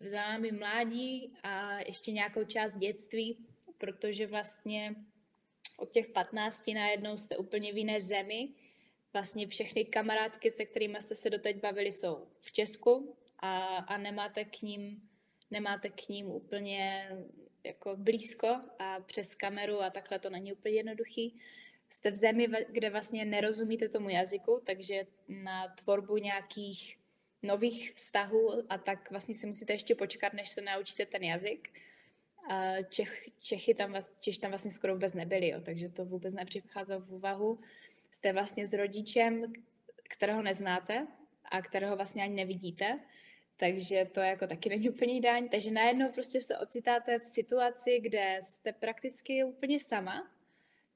[0.00, 3.46] vzala mi mládí a ještě nějakou část dětství,
[3.78, 4.94] protože vlastně
[5.76, 8.48] od těch 15 najednou jste úplně v jiné zemi.
[9.12, 14.44] Vlastně všechny kamarádky, se kterými jste se doteď bavili, jsou v Česku a, a nemáte
[14.44, 15.10] k ním
[15.50, 17.10] nemáte k ním úplně
[17.64, 21.40] jako blízko a přes kameru a takhle to není úplně jednoduchý.
[21.90, 26.98] jste v zemi, kde vlastně nerozumíte tomu jazyku, takže na tvorbu nějakých
[27.42, 31.68] nových vztahů a tak vlastně si musíte ještě počkat, než se naučíte ten jazyk.
[32.88, 37.12] Čech, Čechy tam, Češi tam vlastně skoro vůbec nebyli, jo, takže to vůbec nepřicházelo v
[37.12, 37.60] úvahu.
[38.10, 39.52] Jste vlastně s rodičem,
[40.02, 41.06] kterého neznáte
[41.44, 43.00] a kterého vlastně ani nevidíte,
[43.56, 45.48] takže to jako taky není úplně ideální.
[45.48, 50.30] Takže najednou prostě se ocitáte v situaci, kde jste prakticky úplně sama,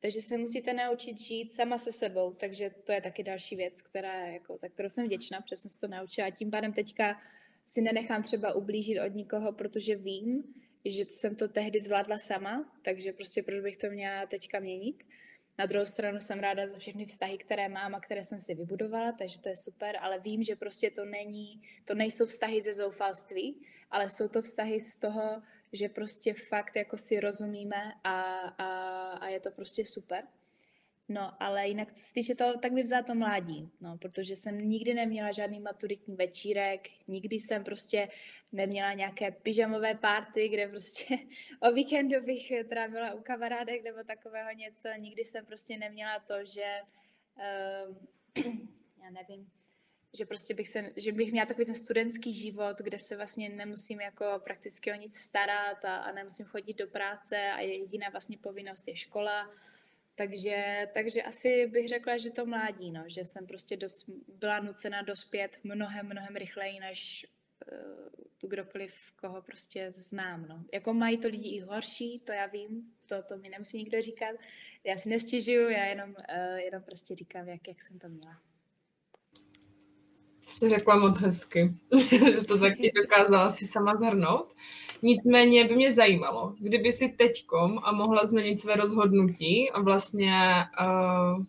[0.05, 4.27] takže se musíte naučit žít sama se sebou, takže to je taky další věc, která,
[4.27, 7.21] jako, za kterou jsem vděčná, protože jsem se to naučila tím pádem teďka
[7.67, 10.45] si nenechám třeba ublížit od nikoho, protože vím,
[10.85, 15.05] že jsem to tehdy zvládla sama, takže prostě proč bych to měla teďka měnit.
[15.59, 19.13] Na druhou stranu jsem ráda za všechny vztahy, které mám a které jsem si vybudovala,
[19.13, 23.67] takže to je super, ale vím, že prostě to není, to nejsou vztahy ze zoufalství,
[23.91, 25.43] ale jsou to vztahy z toho,
[25.75, 28.69] že prostě fakt jako si rozumíme a, a,
[29.13, 30.25] a je to prostě super.
[31.09, 34.59] No, ale jinak, co se týče toho, tak mi vzá to mládí, no, protože jsem
[34.59, 38.09] nikdy neměla žádný maturitní večírek, nikdy jsem prostě
[38.53, 41.19] neměla nějaké pyžamové párty, kde prostě
[41.61, 46.81] o víkendu bych trávila u kamarádek nebo takového něco, nikdy jsem prostě neměla to, že
[47.37, 47.97] uh,
[49.05, 49.51] já nevím,
[50.15, 54.01] že prostě bych se, že bych měla takový ten studentský život, kde se vlastně nemusím
[54.01, 58.89] jako prakticky o nic starat a, a nemusím chodit do práce a jediná vlastně povinnost
[58.89, 59.51] je škola.
[60.15, 65.03] Takže, takže asi bych řekla, že to mládí, no, že jsem prostě dos, byla nucena
[65.03, 67.27] dospět mnohem, mnohem rychleji, než
[67.73, 70.49] uh, kdokoliv, koho prostě znám.
[70.49, 70.65] No.
[70.73, 74.37] Jako mají to lidi i horší, to já vím, to, to mi nemusí nikdo říkat.
[74.85, 78.54] Já si nestěžuju, já jenom, uh, jenom prostě říkám, jak, jak jsem to měla
[80.49, 81.75] jsi řekla moc hezky,
[82.11, 84.55] že to taky dokázala si sama zhrnout.
[85.03, 90.33] Nicméně by mě zajímalo, kdyby si teďkom a mohla změnit své rozhodnutí a vlastně
[90.81, 91.45] uh,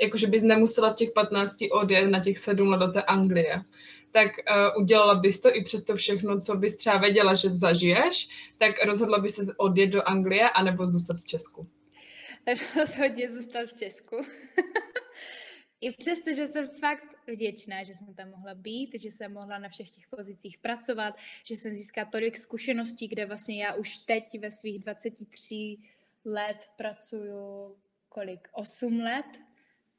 [0.00, 3.62] jakože bys nemusela v těch 15 odjet na těch 7 let do té Anglie,
[4.10, 8.28] tak uh, udělala bys to i přesto všechno, co bys třeba věděla, že zažiješ,
[8.58, 11.66] tak rozhodla bys se odjet do Anglie anebo zůstat v Česku?
[12.76, 14.16] Rozhodně zůstat v Česku.
[15.80, 19.68] I přesto, že jsem fakt vděčná, že jsem tam mohla být, že jsem mohla na
[19.68, 24.50] všech těch pozicích pracovat, že jsem získala tolik zkušeností, kde vlastně já už teď ve
[24.50, 25.78] svých 23
[26.24, 27.76] let pracuju
[28.08, 28.48] kolik?
[28.52, 29.26] 8 let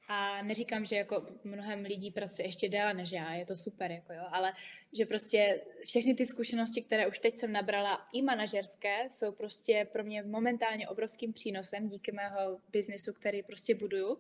[0.08, 4.14] a neříkám, že jako mnohem lidí pracuje ještě déle než já, je to super, jako
[4.14, 4.54] jo, ale
[4.94, 10.04] že prostě všechny ty zkušenosti, které už teď jsem nabrala, i manažerské, jsou prostě pro
[10.04, 14.18] mě momentálně obrovským přínosem díky mého biznesu, který prostě buduju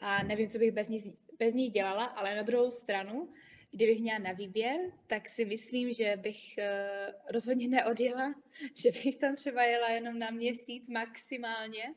[0.00, 1.04] a nevím, co bych bez nich,
[1.38, 3.28] bez nich dělala, ale na druhou stranu,
[3.70, 8.34] kdybych měla na výběr, tak si myslím, že bych uh, rozhodně neodjela,
[8.74, 11.94] že bych tam třeba jela jenom na měsíc maximálně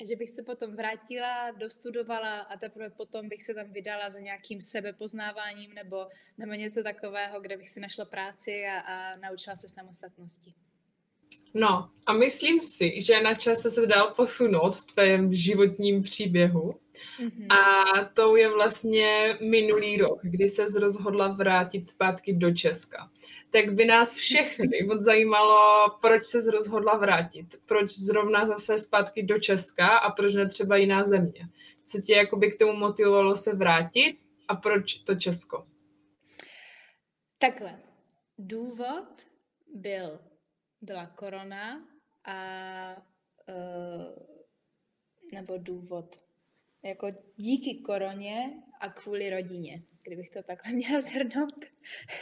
[0.00, 4.20] a že bych se potom vrátila, dostudovala a teprve potom bych se tam vydala za
[4.20, 6.06] nějakým sebepoznáváním nebo,
[6.38, 10.54] nebo něco takového, kde bych si našla práci a, a naučila se samostatnosti.
[11.54, 16.74] No a myslím si, že na čase se dál posunout v tvém životním příběhu.
[17.20, 17.46] Mm-hmm.
[17.50, 23.10] A to je vlastně minulý rok, kdy se rozhodla vrátit zpátky do Česka.
[23.50, 27.46] Tak by nás všechny moc zajímalo, proč se rozhodla vrátit.
[27.66, 31.48] Proč zrovna zase zpátky do Česka a proč ne třeba jiná země.
[31.84, 34.16] Co tě jakoby k tomu motivovalo se vrátit
[34.48, 35.66] a proč to Česko?
[37.38, 37.78] Takhle.
[38.38, 39.26] Důvod
[39.74, 40.18] byl,
[40.80, 41.88] byla korona
[42.24, 42.36] a
[43.48, 44.34] uh,
[45.32, 46.23] nebo důvod
[46.84, 51.54] jako díky koroně a kvůli rodině, kdybych to takhle měla zhrnout,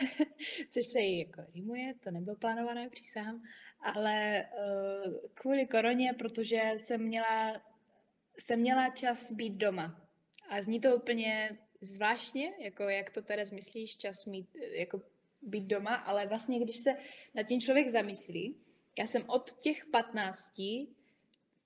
[0.70, 3.42] což se jí jako rýmuje, to nebylo plánované, přísahám,
[3.80, 7.62] ale uh, kvůli koroně, protože jsem měla,
[8.38, 10.08] jsem měla čas být doma.
[10.48, 14.48] A zní to úplně zvláštně, jako jak to teda myslíš, čas mít,
[14.78, 15.02] jako
[15.42, 16.96] být doma, ale vlastně, když se
[17.34, 18.56] nad tím člověk zamyslí,
[18.98, 20.52] já jsem od těch 15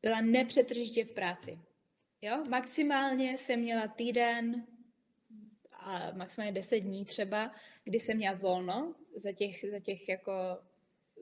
[0.03, 1.59] byla nepřetržitě v práci.
[2.27, 4.67] Jo, maximálně jsem měla týden
[5.73, 7.55] a maximálně 10 dní třeba,
[7.85, 10.33] kdy jsem měla volno za těch, za těch jako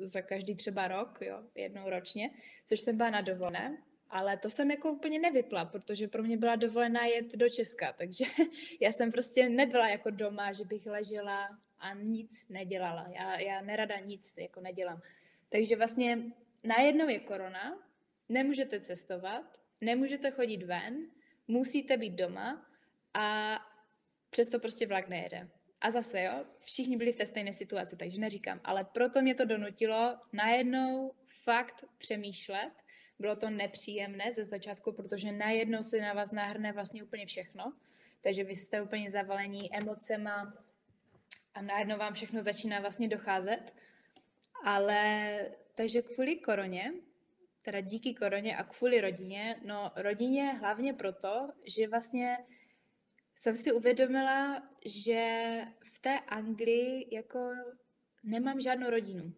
[0.00, 2.30] za každý třeba rok, jo, jednou ročně,
[2.66, 6.56] což jsem byla na dovolené, ale to jsem jako úplně nevypla, protože pro mě byla
[6.56, 8.24] dovolená jet do Česka, takže
[8.80, 13.06] já jsem prostě nebyla jako doma, že bych ležela a nic nedělala.
[13.08, 15.02] Já, já nerada nic jako nedělám.
[15.48, 16.18] Takže vlastně
[16.64, 17.78] najednou je korona,
[18.28, 21.10] nemůžete cestovat, nemůžete chodit ven,
[21.48, 22.66] musíte být doma
[23.14, 23.58] a
[24.30, 25.48] přesto prostě vlak nejede.
[25.80, 29.44] A zase, jo, všichni byli v té stejné situaci, takže neříkám, ale proto mě to
[29.44, 32.72] donutilo najednou fakt přemýšlet
[33.18, 37.72] bylo to nepříjemné ze začátku, protože najednou se na vás nahrne vlastně úplně všechno,
[38.20, 40.54] takže vy jste úplně zavalení emocema
[41.54, 43.74] a najednou vám všechno začíná vlastně docházet.
[44.64, 45.38] Ale
[45.74, 46.92] takže kvůli koroně,
[47.64, 52.36] teda díky koroně a kvůli rodině, no rodině hlavně proto, že vlastně
[53.36, 55.60] jsem si uvědomila, že
[55.94, 57.50] v té Anglii jako
[58.24, 59.32] nemám žádnou rodinu.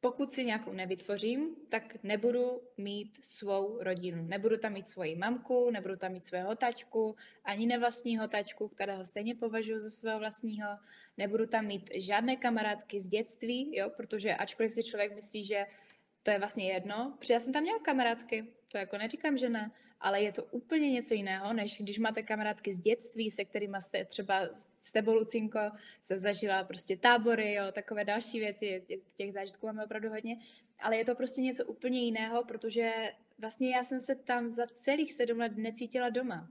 [0.00, 4.24] Pokud si nějakou nevytvořím, tak nebudu mít svou rodinu.
[4.26, 9.34] Nebudu tam mít svoji mamku, nebudu tam mít svého tačku, ani nevlastního tačku, kterého stejně
[9.34, 10.68] považuji za svého vlastního.
[11.16, 15.66] Nebudu tam mít žádné kamarádky z dětství, jo, protože ačkoliv si člověk myslí, že
[16.26, 19.70] to je vlastně jedno, protože já jsem tam měla kamarádky, to jako neříkám, že ne,
[20.00, 24.04] ale je to úplně něco jiného, než když máte kamarádky z dětství, se kterými jste
[24.04, 24.48] třeba
[24.80, 25.60] s tebou, Lucinko,
[26.00, 30.36] se zažila prostě tábory, jo, takové další věci, těch zážitků máme opravdu hodně,
[30.80, 32.92] ale je to prostě něco úplně jiného, protože
[33.38, 36.48] vlastně já jsem se tam za celých sedm let necítila doma.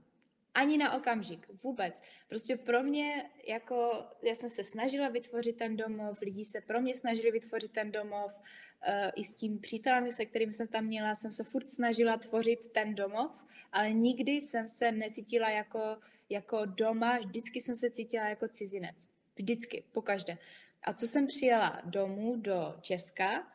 [0.56, 2.02] Ani na okamžik, vůbec.
[2.28, 6.96] Prostě pro mě, jako, já jsem se snažila vytvořit ten domov, lidi se pro mě
[6.96, 11.32] snažili vytvořit ten domov, uh, i s tím přítelem, se kterým jsem tam měla, jsem
[11.32, 15.96] se furt snažila tvořit ten domov, ale nikdy jsem se necítila jako,
[16.30, 19.08] jako doma, vždycky jsem se cítila jako cizinec.
[19.36, 20.38] Vždycky, pokaždé.
[20.82, 23.46] A co jsem přijela domů do Česka,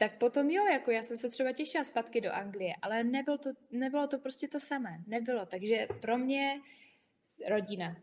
[0.00, 3.50] tak potom jo, jako já jsem se třeba těšila zpátky do Anglie, ale nebylo to,
[3.70, 5.04] nebylo to prostě to samé.
[5.06, 5.46] Nebylo.
[5.46, 6.60] Takže pro mě
[7.48, 8.02] rodina.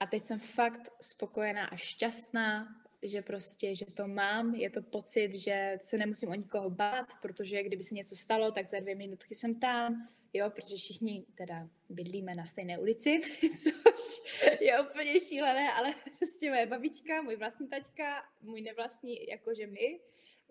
[0.00, 2.68] A teď jsem fakt spokojená a šťastná,
[3.02, 7.62] že prostě, že to mám, je to pocit, že se nemusím o nikoho bát, protože
[7.62, 12.34] kdyby se něco stalo, tak za dvě minutky jsem tam, jo, protože všichni teda bydlíme
[12.34, 13.20] na stejné ulici,
[13.62, 14.22] což
[14.60, 20.00] je úplně šílené, ale prostě moje babička, můj vlastní taťka, můj nevlastní, jakože my,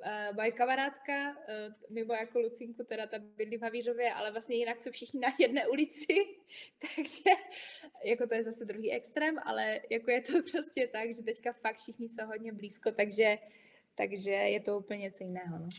[0.05, 4.81] Uh, moje kamarádka, uh, mimo jako Lucinku, teda ta bydlí v Havířově, ale vlastně jinak
[4.81, 6.05] jsou všichni na jedné ulici,
[6.95, 7.29] takže
[8.03, 11.77] jako to je zase druhý extrém, ale jako je to prostě tak, že teďka fakt
[11.77, 13.37] všichni jsou hodně blízko, takže,
[13.95, 15.59] takže je to úplně něco jiného.
[15.59, 15.69] No.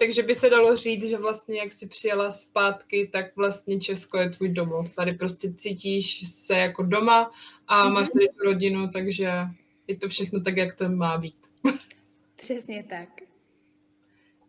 [0.00, 4.30] Takže by se dalo říct, že vlastně jak jsi přijela zpátky, tak vlastně Česko je
[4.30, 4.94] tvůj domov.
[4.94, 7.30] Tady prostě cítíš se jako doma
[7.66, 9.30] a máš tady tu rodinu, takže
[9.86, 11.36] je to všechno tak, jak to má být.
[12.40, 13.08] Přesně tak.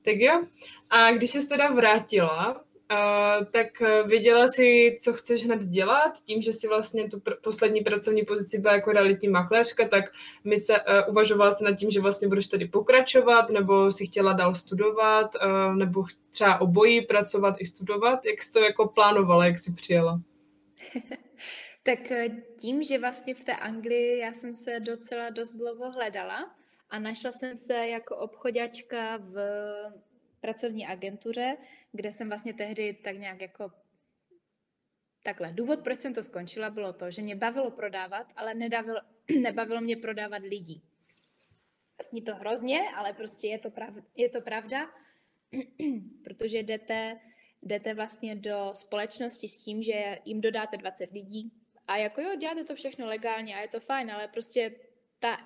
[0.05, 0.43] Tak jo.
[0.89, 6.53] A když jsi teda vrátila, Uh, tak věděla jsi, co chceš hned dělat, tím, že
[6.53, 10.05] si vlastně tu pr- poslední pracovní pozici byla jako realitní makléřka, tak
[10.43, 14.33] my se uh, uvažovala se nad tím, že vlastně budeš tady pokračovat, nebo si chtěla
[14.33, 18.25] dál studovat, uh, nebo třeba obojí pracovat i studovat.
[18.25, 20.21] Jak jsi to jako plánovala, jak jsi přijela?
[21.83, 21.99] tak
[22.59, 26.51] tím, že vlastně v té Anglii já jsem se docela dost dlouho hledala,
[26.91, 29.35] a našla jsem se jako obchodačka v
[30.41, 31.57] pracovní agentuře,
[31.91, 33.71] kde jsem vlastně tehdy tak nějak jako
[35.23, 39.01] Takhle, důvod, proč jsem to skončila, bylo to, že mě bavilo prodávat, ale nedavilo,
[39.41, 40.83] nebavilo mě prodávat lidí.
[41.97, 44.91] Vlastně to hrozně, ale prostě je to, prav, je to pravda,
[46.23, 47.19] protože jdete,
[47.61, 51.51] jdete vlastně do společnosti s tím, že jim dodáte 20 lidí
[51.87, 54.75] a jako jo, děláte to všechno legálně a je to fajn, ale prostě
[55.19, 55.37] ta,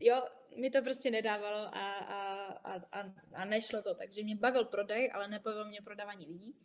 [0.00, 0.22] jo,
[0.56, 3.94] mi to prostě nedávalo a, a, a, a nešlo to.
[3.94, 6.56] Takže mě bavil prodej, ale nebavil mě prodávání lidí.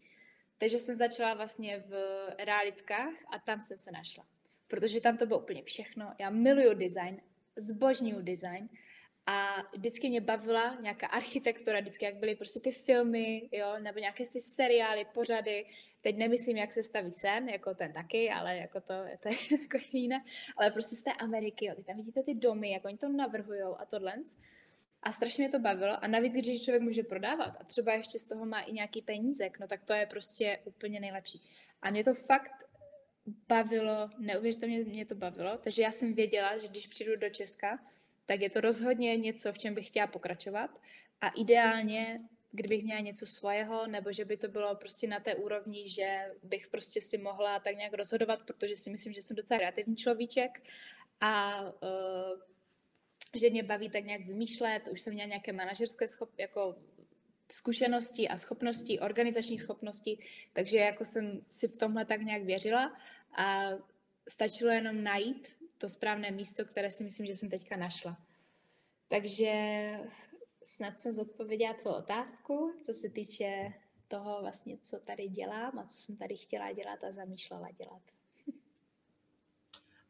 [0.58, 1.94] Takže jsem začala vlastně v
[2.40, 4.26] realitkách a tam jsem se našla.
[4.68, 6.14] Protože tam to bylo úplně všechno.
[6.20, 7.22] Já miluju design,
[7.56, 8.70] zbožňuju design
[9.28, 14.24] a vždycky mě bavila nějaká architektura, vždycky jak byly prostě ty filmy, jo, nebo nějaké
[14.30, 15.66] ty seriály, pořady,
[16.02, 19.78] teď nemyslím, jak se staví sen, jako ten taky, ale jako to, to je jako
[19.92, 20.24] jiné,
[20.58, 23.62] ale prostě z té Ameriky, jo, teď tam vidíte ty domy, jak oni to navrhují
[23.78, 24.14] a tohle.
[25.04, 26.04] A strašně mě to bavilo.
[26.04, 29.60] A navíc, když člověk může prodávat a třeba ještě z toho má i nějaký penízek,
[29.60, 31.42] no tak to je prostě úplně nejlepší.
[31.82, 32.52] A mě to fakt
[33.48, 37.80] bavilo, neuvěřitelně mě to bavilo, takže já jsem věděla, že když přijdu do Česka,
[38.26, 40.82] tak je to rozhodně něco, v čem bych chtěla pokračovat.
[41.22, 42.20] A ideálně
[42.56, 46.68] kdybych měla něco svého, nebo že by to bylo prostě na té úrovni, že bych
[46.68, 50.64] prostě si mohla tak nějak rozhodovat, protože si myslím, že jsem docela kreativní človíček.
[51.22, 52.40] A uh,
[53.36, 56.76] že mě baví tak nějak vymýšlet, už jsem měla nějaké manažerské schop, jako
[57.52, 60.18] zkušenosti a schopnosti, organizační schopnosti,
[60.54, 62.98] takže jako jsem si v tomhle tak nějak věřila.
[63.38, 63.70] A
[64.30, 65.48] stačilo jenom najít
[65.78, 68.18] to správné místo, které si myslím, že jsem teďka našla.
[69.08, 69.52] Takže
[70.64, 73.74] snad jsem zodpověděla tvou otázku, co se týče
[74.08, 78.02] toho vlastně, co tady dělám a co jsem tady chtěla dělat a zamýšlela dělat.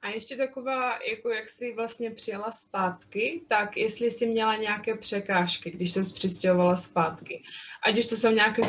[0.01, 5.72] A ještě taková, jako jak jsi vlastně přijela zpátky, tak jestli jsi měla nějaké překážky,
[5.72, 7.43] když jsi přistěhovala zpátky.
[7.88, 8.61] Ať už to jsou nějaké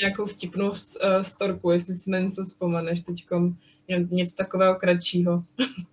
[0.00, 0.74] nějakou vtipnou uh,
[1.22, 3.24] storku, jestli si na něco vzpomeneš teď
[4.10, 5.42] něco takového kratšího.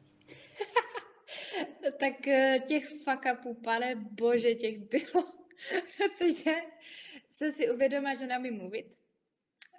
[1.92, 5.34] tak eh, těch fuck upů, pane bože, těch bylo,
[5.98, 6.56] protože
[7.30, 8.96] jsem si uvědomila, že neumím mluvit.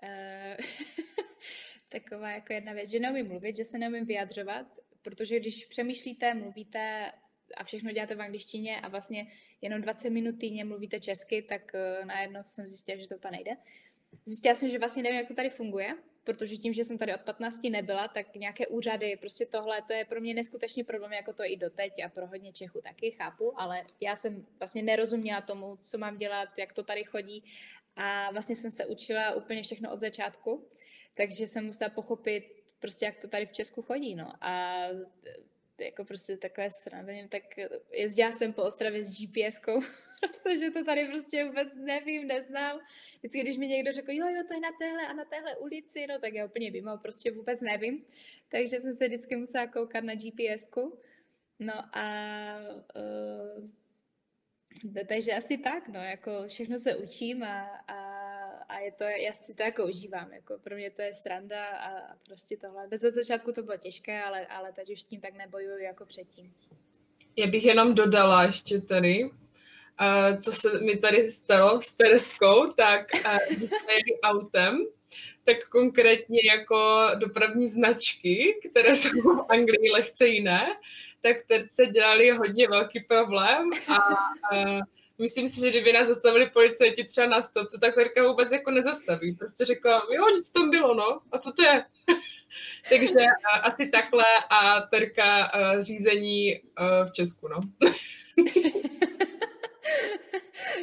[0.03, 0.65] Uh,
[1.89, 4.67] taková jako jedna věc, že neumím mluvit, že se neumím vyjadřovat,
[5.03, 7.13] protože když přemýšlíte, mluvíte
[7.57, 9.27] a všechno děláte v angličtině a vlastně
[9.61, 13.57] jenom 20 minut týdně mluvíte česky, tak uh, najednou jsem zjistila, že to úplně nejde.
[14.25, 17.21] Zjistila jsem, že vlastně nevím, jak to tady funguje, protože tím, že jsem tady od
[17.21, 21.45] 15 nebyla, tak nějaké úřady, prostě tohle, to je pro mě neskutečný problém, jako to
[21.45, 25.99] i doteď a pro hodně Čechů taky, chápu, ale já jsem vlastně nerozuměla tomu, co
[25.99, 27.45] mám dělat, jak to tady chodí.
[27.97, 30.69] A vlastně jsem se učila úplně všechno od začátku,
[31.15, 32.45] takže jsem musela pochopit
[32.79, 34.33] prostě, jak to tady v Česku chodí, no.
[34.41, 34.83] A
[35.79, 37.43] jako prostě takové strany, tak
[37.93, 39.81] jezdila jsem po Ostravě s GPSkou,
[40.43, 42.81] protože to tady prostě vůbec nevím, neznám.
[43.19, 46.07] Vždycky, když mi někdo řekl, jo, jo, to je na téhle a na téhle ulici,
[46.07, 48.05] no tak já úplně vím, ale prostě vůbec nevím.
[48.49, 50.99] Takže jsem se vždycky musela koukat na GPSku.
[51.59, 52.05] No a
[52.97, 53.71] uh,
[55.09, 58.21] takže asi tak, no, jako všechno se učím a, a
[58.71, 61.99] a je to, já si to jako užívám, jako pro mě to je sranda a,
[61.99, 62.89] a prostě tohle.
[62.89, 66.55] Bez začátku to bylo těžké, ale, ale teď už tím tak nebojuju jako předtím.
[67.37, 69.31] Já bych jenom dodala ještě tady,
[70.01, 73.39] uh, co se mi tady stalo s Tereskou, tak uh,
[73.89, 74.87] jeli autem,
[75.45, 80.77] tak konkrétně jako dopravní značky, které jsou v Anglii lehce jiné,
[81.23, 84.09] tak terce dělali hodně velký problém a
[84.53, 84.81] uh,
[85.19, 89.35] myslím si, že kdyby nás zastavili policajti třeba na stopce, tak Terka vůbec jako nezastaví.
[89.35, 91.85] Prostě řekla, jo, nic tam bylo, no, a co to je?
[92.89, 93.21] Takže
[93.53, 97.61] a, asi takhle a Terka a řízení a, v Česku, no.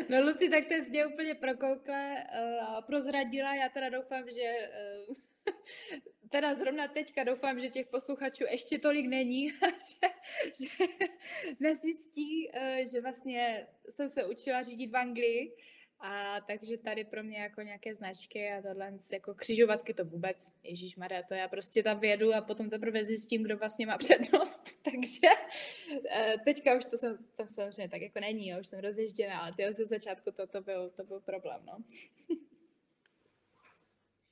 [0.10, 2.24] No Luci, tak to je úplně prokoukle
[2.62, 3.56] a prozradila.
[3.56, 4.70] Já teda doufám, že
[6.30, 10.08] teda zrovna teďka doufám, že těch posluchačů ještě tolik není, že,
[10.60, 10.86] že
[11.60, 15.56] nezjistí, eh, že vlastně jsem se učila řídit v Anglii,
[16.00, 20.96] a takže tady pro mě jako nějaké značky a tohle jako křižovatky to vůbec, Ježíš
[20.96, 25.28] Maria, to já prostě tam vědu a potom teprve zjistím, kdo vlastně má přednost, takže
[26.12, 29.54] eh, teďka už to, jsem, to samozřejmě tak jako není, já už jsem rozježděná, ale
[29.54, 31.78] ty ze začátku to, to, byl, to byl problém, no.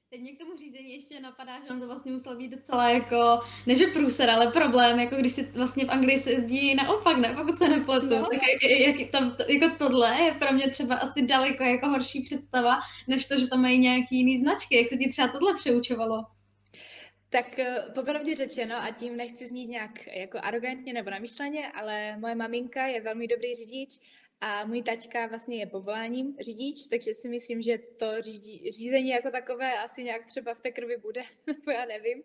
[0.09, 3.39] Teď mě k tomu řízení ještě napadá, že on to vlastně musel být docela jako,
[3.65, 7.35] ne že průser, ale problém, jako když si vlastně v Anglii se jezdí naopak, ne,
[7.37, 8.25] pokud se nepletu, no.
[8.25, 12.79] tak jak, jak tam, jako tohle je pro mě třeba asi daleko jako horší představa,
[13.07, 16.25] než to, že tam mají nějaký jiný značky, jak se ti třeba tohle přeučovalo?
[17.29, 22.35] Tak eh, popravdě řečeno, a tím nechci znít nějak jako arrogantně nebo namyšleně, ale moje
[22.35, 23.89] maminka je velmi dobrý řidič
[24.41, 29.31] a můj taťka vlastně je povoláním řidič, takže si myslím, že to řídí, řízení jako
[29.31, 32.23] takové asi nějak třeba v té krvi bude, nebo já nevím.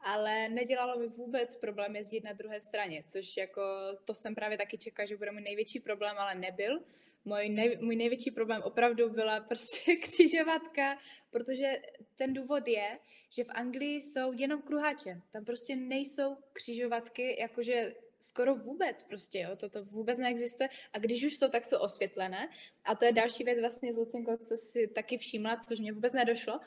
[0.00, 3.62] Ale nedělalo mi vůbec problém jezdit na druhé straně, což jako
[4.04, 6.80] to jsem právě taky čekala, že bude můj největší problém, ale nebyl.
[7.24, 10.98] Můj, nej, můj největší problém opravdu byla prostě křižovatka,
[11.30, 11.76] protože
[12.16, 12.98] ten důvod je,
[13.36, 15.20] že v Anglii jsou jenom kruháče.
[15.32, 21.36] Tam prostě nejsou křižovatky, jakože skoro vůbec prostě, jo, toto vůbec neexistuje a když už
[21.36, 22.48] jsou, tak jsou osvětlené
[22.84, 26.12] a to je další věc vlastně z Lucinko, co si taky všimla, což mě vůbec
[26.12, 26.60] nedošlo,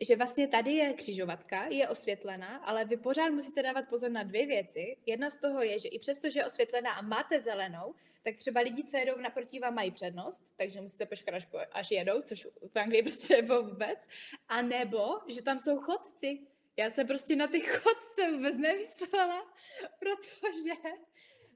[0.00, 4.46] že vlastně tady je křižovatka, je osvětlená, ale vy pořád musíte dávat pozor na dvě
[4.46, 4.96] věci.
[5.06, 8.60] Jedna z toho je, že i přesto, že je osvětlená a máte zelenou, tak třeba
[8.60, 12.76] lidi, co jedou naproti vám, mají přednost, takže musíte počkat, až, až jedou, což v
[12.78, 14.08] Anglii prostě nebo vůbec.
[14.48, 16.38] A nebo, že tam jsou chodci,
[16.76, 19.54] já jsem prostě na ty chodce vůbec nemyslela,
[19.98, 20.72] protože,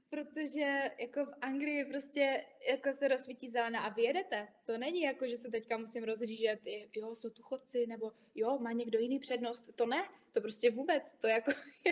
[0.09, 4.47] protože jako v Anglii prostě jako se rozsvítí zelená a vyjedete.
[4.65, 6.59] To není jako, že se teďka musím rozhlížet,
[6.95, 9.75] jo, jsou tu chodci, nebo jo, má někdo jiný přednost.
[9.75, 11.51] To ne, to prostě vůbec, to jako,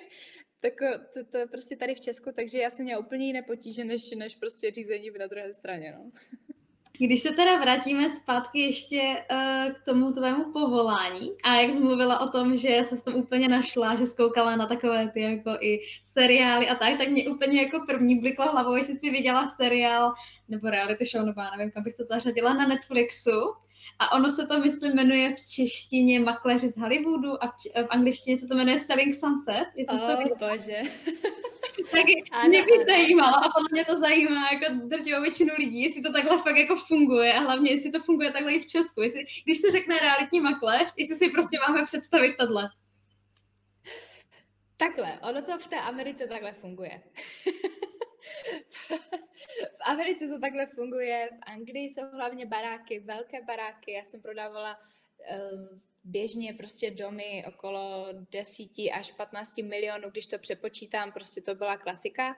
[0.59, 0.73] tak
[1.13, 4.35] to, to, prostě tady v Česku, takže já jsem měla úplně jiné potíže, než, než
[4.35, 6.11] prostě řízení na druhé straně, no.
[7.01, 12.19] Když se teda vrátíme zpátky ještě uh, k tomu tvému povolání a jak jsi mluvila
[12.19, 15.79] o tom, že se s tom úplně našla, že zkoukala na takové ty jako i
[16.03, 20.13] seriály a tak, tak mě úplně jako první blikla hlavou, jestli jsi viděla seriál
[20.49, 23.55] nebo reality show, nebo já nevím, kam bych to zařadila na Netflixu.
[23.99, 27.53] A ono se to, myslím, jmenuje v češtině Makléři z Hollywoodu a v,
[27.85, 29.65] v angličtině se to jmenuje Selling Sunset.
[29.87, 30.81] oh, to bože.
[31.91, 32.83] tak ano, mě by ano.
[32.87, 36.75] zajímalo a podle mě to zajímá jako drtivou většinu lidí, jestli to takhle fakt jako
[36.75, 39.01] funguje a hlavně jestli to funguje takhle i v Česku.
[39.01, 42.69] Jestli, když se řekne realitní makléř, jestli si prostě máme představit tohle.
[44.77, 47.01] Takhle, ono to v té Americe takhle funguje.
[49.77, 53.91] v Americe to takhle funguje, v Anglii jsou hlavně baráky, velké baráky.
[53.91, 61.11] Já jsem prodávala uh, běžně prostě domy okolo 10 až 15 milionů, když to přepočítám,
[61.11, 62.35] prostě to byla klasika.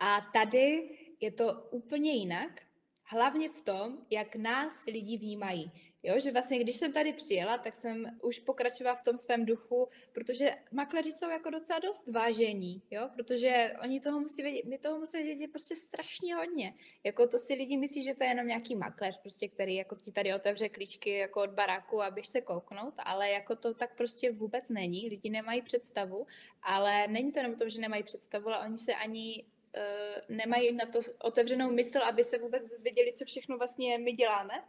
[0.00, 0.90] A tady
[1.20, 2.62] je to úplně jinak,
[3.04, 5.72] hlavně v tom, jak nás lidi vnímají.
[6.02, 9.88] Jo, že vlastně, když jsem tady přijela, tak jsem už pokračovala v tom svém duchu,
[10.12, 14.98] protože makléři jsou jako docela dost vážení, jo, protože oni toho musí vědět, my toho
[14.98, 16.74] musíme vědět prostě strašně hodně.
[17.04, 20.12] Jako to si lidi myslí, že to je jenom nějaký makléř, prostě, který jako ti
[20.12, 24.68] tady otevře klíčky jako od baráku a se kouknout, ale jako to tak prostě vůbec
[24.68, 25.08] není.
[25.08, 26.26] Lidi nemají představu,
[26.62, 29.44] ale není to jenom to, že nemají představu, ale oni se ani
[29.76, 34.64] uh, nemají na to otevřenou mysl, aby se vůbec dozvěděli, co všechno vlastně my děláme.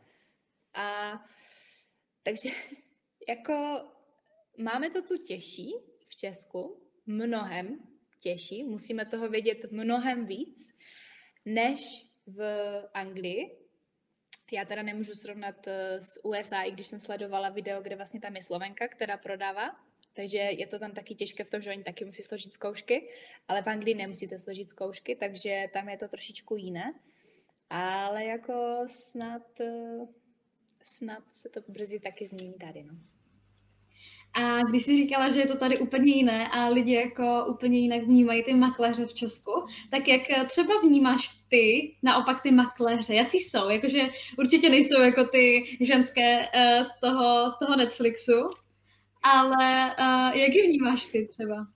[0.80, 1.19] A
[2.23, 2.49] takže
[3.30, 3.53] jako
[4.57, 5.73] máme to tu těžší
[6.07, 7.80] v Česku, mnohem
[8.19, 10.73] těžší, musíme toho vědět mnohem víc,
[11.45, 12.41] než v
[12.93, 13.55] Anglii.
[14.51, 18.36] Já teda nemůžu srovnat eh, s USA, i když jsem sledovala video, kde vlastně tam
[18.36, 19.75] je Slovenka, která prodává,
[20.13, 23.09] takže je to tam taky těžké v tom, že oni taky musí složit zkoušky,
[23.47, 26.93] ale v Anglii nemusíte složit zkoušky, takže tam je to trošičku jiné.
[27.69, 30.07] Ale jako snad eh,
[30.84, 32.93] snad se to brzy taky změní tady, no.
[34.34, 38.01] A když jsi říkala, že je to tady úplně jiné a lidi jako úplně jinak
[38.01, 39.51] vnímají ty makléře v Česku,
[39.91, 43.69] tak jak třeba vnímáš ty, naopak ty makléře, jaký jsou?
[43.69, 48.51] Jakože určitě nejsou jako ty ženské uh, z, toho, z toho Netflixu,
[49.23, 51.67] ale uh, jak je vnímáš ty třeba?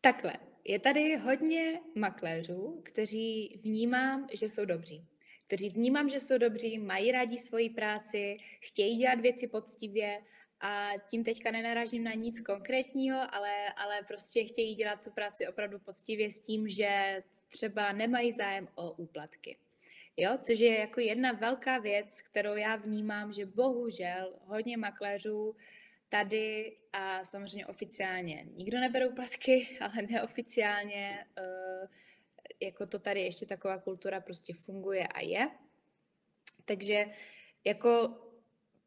[0.00, 0.32] Takhle,
[0.64, 5.06] je tady hodně makléřů, kteří vnímám, že jsou dobří
[5.48, 10.22] kteří vnímám, že jsou dobří, mají rádi svoji práci, chtějí dělat věci poctivě
[10.60, 15.78] a tím teďka nenarážím na nic konkrétního, ale, ale prostě chtějí dělat tu práci opravdu
[15.78, 19.56] poctivě s tím, že třeba nemají zájem o úplatky.
[20.16, 25.56] Jo, což je jako jedna velká věc, kterou já vnímám, že bohužel hodně makléřů
[26.08, 31.88] tady a samozřejmě oficiálně nikdo nebere úplatky, ale neoficiálně uh,
[32.60, 35.50] jako to tady ještě taková kultura prostě funguje a je.
[36.64, 37.06] Takže
[37.64, 38.18] jako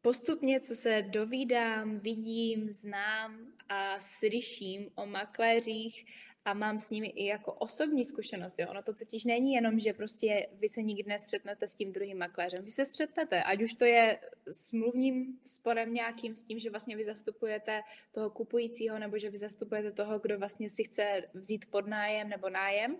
[0.01, 6.05] postupně, co se dovídám, vidím, znám a slyším o makléřích
[6.45, 8.59] a mám s nimi i jako osobní zkušenost.
[8.59, 8.67] Jo.
[8.69, 12.63] Ono to totiž není jenom, že prostě vy se nikdy nestřetnete s tím druhým makléřem.
[12.63, 14.19] Vy se střetnete, ať už to je
[14.51, 17.81] smluvním sporem nějakým s tím, že vlastně vy zastupujete
[18.11, 22.49] toho kupujícího, nebo že vy zastupujete toho, kdo vlastně si chce vzít pod nájem nebo
[22.49, 22.97] nájem,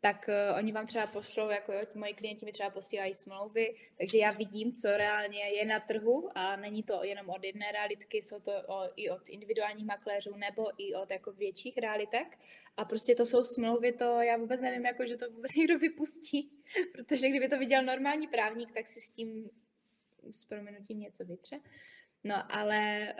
[0.00, 4.18] tak uh, oni vám třeba pošlou, jako jo, moji klienti mi třeba posílají smlouvy, takže
[4.18, 8.40] já vidím, co reálně je na trhu a není to jenom od jedné realitky, jsou
[8.40, 12.38] to o, i od individuálních makléřů nebo i od jako větších realitek
[12.76, 16.50] a prostě to jsou smlouvy, to já vůbec nevím, jako, že to vůbec někdo vypustí,
[16.92, 19.50] protože kdyby to viděl normální právník, tak si s tím
[20.30, 21.60] s proměnutím něco vytře.
[22.24, 23.14] No, ale,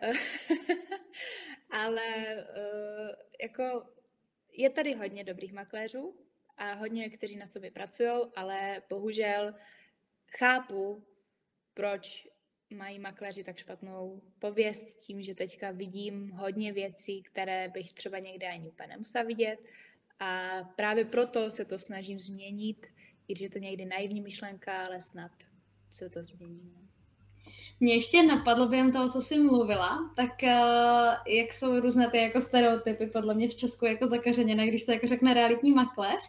[1.70, 2.05] ale
[2.37, 3.11] uh,
[3.43, 3.83] jako
[4.53, 6.28] je tady hodně dobrých makléřů,
[6.59, 9.55] a hodně, kteří na sobě pracují, ale bohužel
[10.39, 11.07] chápu,
[11.75, 12.29] proč
[12.71, 18.49] mají makléři tak špatnou pověst tím, že teďka vidím hodně věcí, které bych třeba někde
[18.49, 19.59] ani úplně nemusela vidět
[20.19, 22.87] a právě proto se to snažím změnit,
[23.29, 25.33] i když je to někdy naivní myšlenka, ale snad
[25.91, 26.88] se to změní.
[27.80, 32.40] Mě ještě napadlo během toho, co jsi mluvila, tak uh, jak jsou různé ty jako
[32.40, 36.20] stereotypy podle mě v Česku jako zakařeněné, když se jako řekne realitní makléř,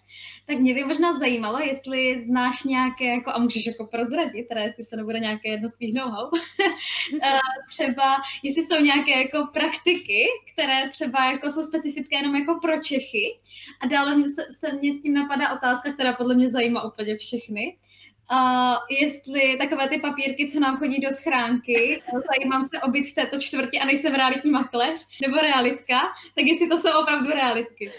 [0.45, 4.86] tak mě by možná zajímalo, jestli znáš nějaké, jako, a můžeš jako prozradit, teda jestli
[4.86, 6.39] to nebude nějaké jedno z tvých know-how, uh,
[7.70, 13.39] třeba jestli jsou nějaké jako praktiky, které třeba jako jsou specifické jenom jako pro Čechy.
[13.82, 17.17] A dále mě se, se mě s tím napadá otázka, která podle mě zajímá úplně
[17.17, 17.78] všechny,
[18.32, 22.04] Uh, jestli takové ty papírky, co nám chodí do schránky,
[22.36, 26.00] zajímám se obyt v této čtvrti a nejsem realitní makléř nebo realitka,
[26.36, 27.92] tak jestli to jsou opravdu realitky.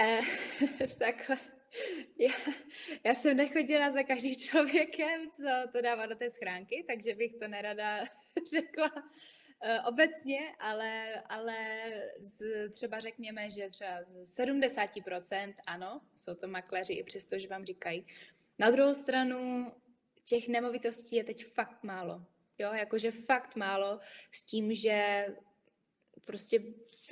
[0.00, 0.20] Eh,
[0.98, 1.36] takhle.
[2.18, 2.34] Já,
[3.04, 7.48] já jsem nechodila za každým člověkem, co to dává do té schránky, takže bych to
[7.48, 8.04] nerada
[8.54, 11.56] řekla uh, obecně, ale, ale
[12.20, 12.42] z,
[12.72, 18.06] třeba řekněme, že třeba z 70% ano, jsou to makléři, i přesto, že vám říkají,
[18.58, 19.72] na druhou stranu
[20.24, 22.26] těch nemovitostí je teď fakt málo.
[22.58, 24.00] Jo, jakože fakt málo
[24.30, 25.26] s tím, že
[26.26, 26.62] prostě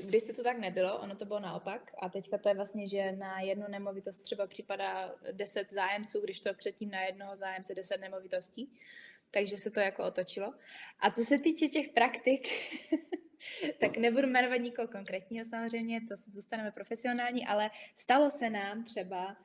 [0.03, 3.13] když si to tak nebylo, ono to bylo naopak a teďka to je vlastně, že
[3.13, 8.79] na jednu nemovitost třeba připadá 10 zájemců, když to předtím na jednoho zájemce 10 nemovitostí,
[9.31, 10.55] takže se to jako otočilo.
[11.01, 12.49] A co se týče těch praktik,
[13.81, 19.37] tak nebudu jmenovat nikoho konkrétního samozřejmě, to se zůstaneme profesionální, ale stalo se nám třeba,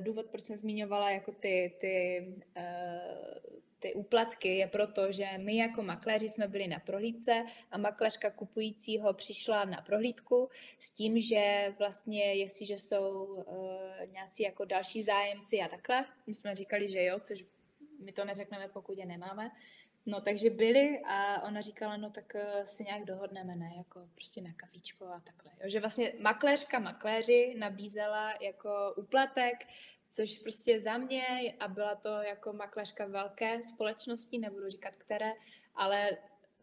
[0.00, 3.40] důvod, proč jsem zmiňovala jako ty, ty, eh,
[3.78, 9.14] ty úplatky, je proto, že my jako makléři jsme byli na prohlídce a makléřka kupujícího
[9.14, 10.48] přišla na prohlídku
[10.78, 13.38] s tím, že vlastně jestliže jsou
[14.12, 17.44] nějací jako další zájemci a takhle, my jsme říkali, že jo, což
[18.00, 19.50] my to neřekneme, pokud je nemáme,
[20.06, 24.40] No takže byli a ona říkala, no tak uh, si nějak dohodneme, ne, jako prostě
[24.40, 25.52] na kafičko a takhle.
[25.60, 25.68] Jo?
[25.68, 29.54] Že vlastně makléřka makléři nabízela jako úplatek,
[30.08, 35.32] což prostě za mě a byla to jako makléřka velké společnosti, nebudu říkat které,
[35.74, 36.10] ale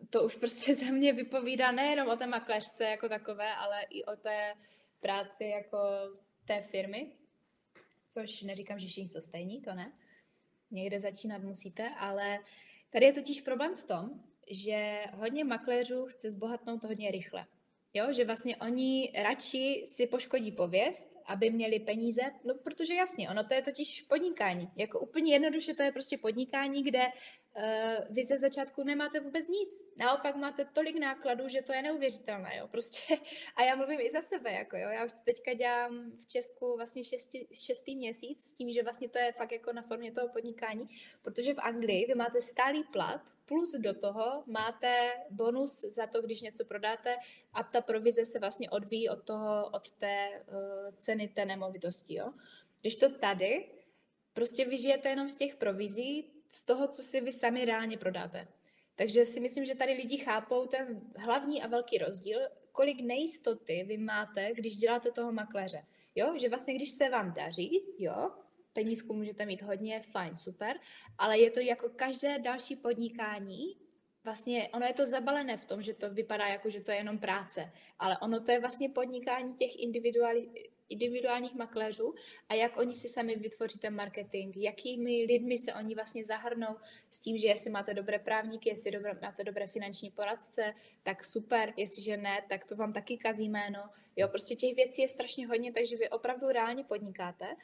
[0.09, 4.15] to už prostě za mě vypovídá nejenom o té makléřce jako takové, ale i o
[4.15, 4.53] té
[4.99, 5.77] práci jako
[6.45, 7.11] té firmy,
[8.09, 9.91] což neříkám, že všichni jsou stejní, to ne.
[10.71, 12.45] Někde začínat musíte, ale uh,
[12.93, 14.09] Tady je totiž problém v tom,
[14.51, 17.45] že hodně makléřů chce zbohatnout hodně rychle.
[17.93, 23.43] Jo, že vlastně oni radši si poškodí pověst, aby měli peníze, no protože jasně, ono
[23.43, 24.71] to je totiž podnikání.
[24.75, 29.69] Jako úplně jednoduše to je prostě podnikání, kde uh, vy ze začátku nemáte vůbec nic.
[29.97, 33.17] Naopak máte tolik nákladů, že to je neuvěřitelné, jo, prostě.
[33.55, 37.03] A já mluvím i za sebe, jako jo, já už teďka dělám v Česku vlastně
[37.03, 40.89] šesti, šestý měsíc s tím, že vlastně to je fakt jako na formě toho podnikání,
[41.21, 43.21] protože v Anglii vy máte stálý plat,
[43.51, 47.15] plus do toho máte bonus za to, když něco prodáte
[47.53, 52.33] a ta provize se vlastně odvíjí od toho, od té uh, ceny té nemovitosti, jo.
[52.81, 53.69] Když to tady,
[54.33, 58.47] prostě vy žijete jenom z těch provizí, z toho, co si vy sami reálně prodáte.
[58.95, 62.39] Takže si myslím, že tady lidi chápou ten hlavní a velký rozdíl,
[62.71, 65.83] kolik nejistoty vy máte, když děláte toho makléře.
[66.15, 68.31] Jo, že vlastně když se vám daří, jo,
[68.73, 70.79] penízku můžete mít hodně, fajn, super,
[71.17, 73.77] ale je to jako každé další podnikání,
[74.23, 77.19] vlastně ono je to zabalené v tom, že to vypadá jako, že to je jenom
[77.19, 80.49] práce, ale ono to je vlastně podnikání těch individuální,
[80.91, 82.15] individuálních makléřů
[82.49, 86.75] a jak oni si sami vytvoří ten marketing, jakými lidmi se oni vlastně zahrnou
[87.11, 91.73] s tím, že jestli máte dobré právníky, jestli dobré, máte dobré finanční poradce, tak super,
[91.77, 93.89] jestliže ne, tak to vám taky kazí jméno.
[94.15, 97.55] Jo, prostě těch věcí je strašně hodně, takže vy opravdu reálně podnikáte.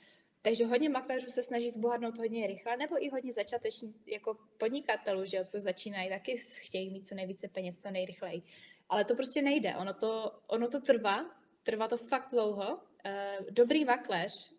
[0.48, 5.38] Takže hodně makléřů se snaží zbohatnout hodně rychle, nebo i hodně začátečních jako podnikatelů, že
[5.38, 8.42] jo, co začínají, taky chtějí mít co nejvíce peněz, co nejrychleji.
[8.90, 9.76] Ale to prostě nejde.
[9.76, 11.26] Ono to, ono to trvá,
[11.64, 14.52] trvá to fakt dlouho uh, dobrý makléř,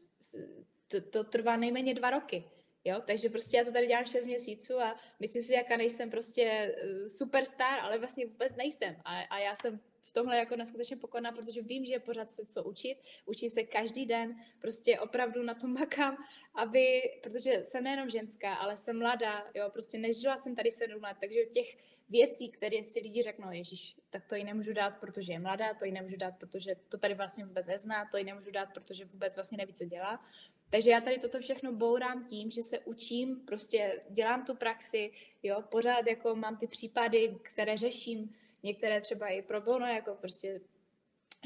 [0.89, 2.45] to, to trvá nejméně dva roky.
[2.85, 3.03] Jo?
[3.07, 7.09] Takže prostě já to tady dělám 6 měsíců a myslím si, jaká nejsem prostě eh,
[7.09, 8.97] superstar, ale vlastně vůbec nejsem.
[9.05, 9.81] A, a já jsem
[10.19, 14.07] tomhle jako neskutečně pokorná, protože vím, že je pořád se co učit, učím se každý
[14.07, 16.17] den, prostě opravdu na tom makám,
[16.55, 21.17] aby, protože jsem nejenom ženská, ale jsem mladá, jo, prostě nežila jsem tady sedm let,
[21.21, 21.77] takže těch
[22.09, 25.85] věcí, které si lidi řeknou, Ježíš, tak to ji nemůžu dát, protože je mladá, to
[25.85, 29.35] ji nemůžu dát, protože to tady vlastně vůbec nezná, to ji nemůžu dát, protože vůbec
[29.35, 30.25] vlastně neví, co dělá.
[30.71, 35.11] Takže já tady toto všechno bourám tím, že se učím, prostě dělám tu praxi,
[35.43, 40.61] jo, pořád jako mám ty případy, které řeším, některé třeba i pro bono, jako prostě,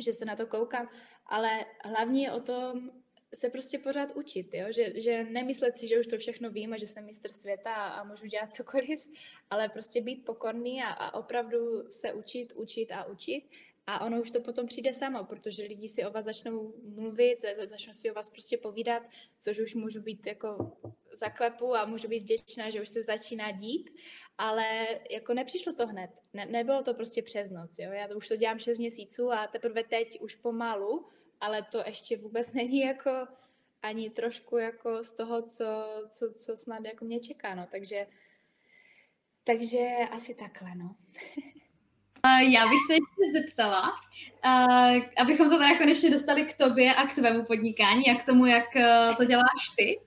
[0.01, 0.89] že se na to koukám,
[1.27, 2.91] ale hlavně je o tom
[3.35, 4.67] se prostě pořád učit, jo?
[4.71, 7.89] Že, že nemyslet si, že už to všechno vím a že jsem mistr světa a,
[7.89, 9.09] a můžu dělat cokoliv,
[9.51, 13.45] ale prostě být pokorný a, a opravdu se učit, učit a učit
[13.87, 17.93] a ono už to potom přijde samo, protože lidi si o vás začnou mluvit, začnou
[17.93, 19.03] si o vás prostě povídat,
[19.41, 20.73] což už můžu být jako
[21.13, 23.91] zaklepu a můžu být vděčná, že už se začíná dít,
[24.39, 27.93] ale jako nepřišlo to hned, ne, nebylo to prostě přes noc, jo?
[27.93, 31.07] já to už to dělám 6 měsíců a teprve teď už pomalu
[31.43, 33.11] ale to ještě vůbec není jako
[33.83, 35.67] ani trošku jako z toho, co,
[36.09, 38.07] co, co snad jako mě čeká, no, takže,
[39.45, 40.95] takže asi takhle, no.
[42.51, 43.93] Já bych se ještě zeptala,
[45.17, 48.77] abychom se teda konečně dostali k tobě a k tvému podnikání a k tomu, jak
[48.77, 50.01] e, to děláš ty.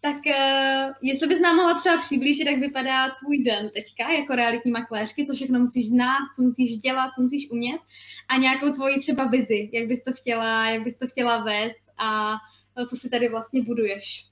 [0.00, 4.70] Tak e, jestli bys nám mohla třeba přiblížit, jak vypadá tvůj den teďka jako realitní
[4.70, 7.80] makléřky, to všechno musíš znát, co musíš dělat, co musíš umět
[8.28, 12.36] a nějakou tvoji třeba vizi, jak bys to chtěla, jak bys to chtěla vést a
[12.88, 14.26] co si tady vlastně buduješ.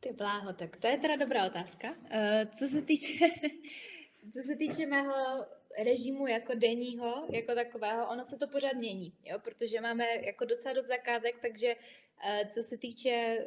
[0.00, 1.90] Ty bláho, tak to je teda dobrá otázka.
[1.90, 3.26] Uh, co se týče,
[4.32, 5.14] co se týče mého
[5.84, 10.74] režimu jako denního, jako takového, ono se to pořád mění, jo, protože máme jako docela
[10.74, 13.38] dost zakázek, takže uh, co se týče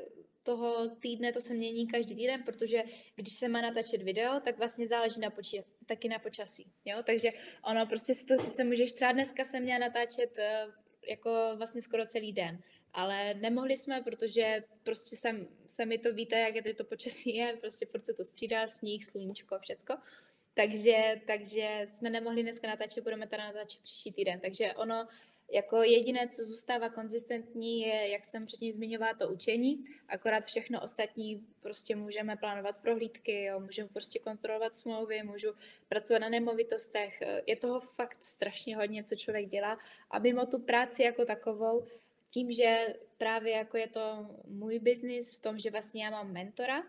[0.43, 2.83] toho týdne to se mění každý týden, protože
[3.15, 6.71] když se má natáčet video, tak vlastně záleží na poči- taky na počasí.
[6.85, 6.97] Jo?
[7.03, 7.29] Takže
[7.63, 10.67] ono prostě si to sice můžeš, třeba dneska jsem měla natáčet eh,
[11.07, 12.63] jako vlastně skoro celý den,
[12.93, 15.47] ale nemohli jsme, protože prostě sem,
[15.85, 19.59] mi to víte, jak je to počasí je, prostě furt se to střídá, sníh, sluníčko,
[19.59, 19.93] všecko.
[20.53, 24.39] takže, takže jsme nemohli dneska natáčet, budeme teda natáčet příští týden.
[24.39, 25.07] Takže ono,
[25.51, 29.85] jako jediné, co zůstává konzistentní, je, jak jsem předtím zmiňovala, to učení.
[30.07, 35.47] Akorát všechno ostatní prostě můžeme plánovat prohlídky, jo, můžeme prostě kontrolovat smlouvy, můžu
[35.89, 37.23] pracovat na nemovitostech.
[37.47, 39.79] Je toho fakt strašně hodně, co člověk dělá.
[40.11, 41.85] A mimo tu práci jako takovou,
[42.29, 46.83] tím, že právě jako je to můj biznis v tom, že vlastně já mám mentora,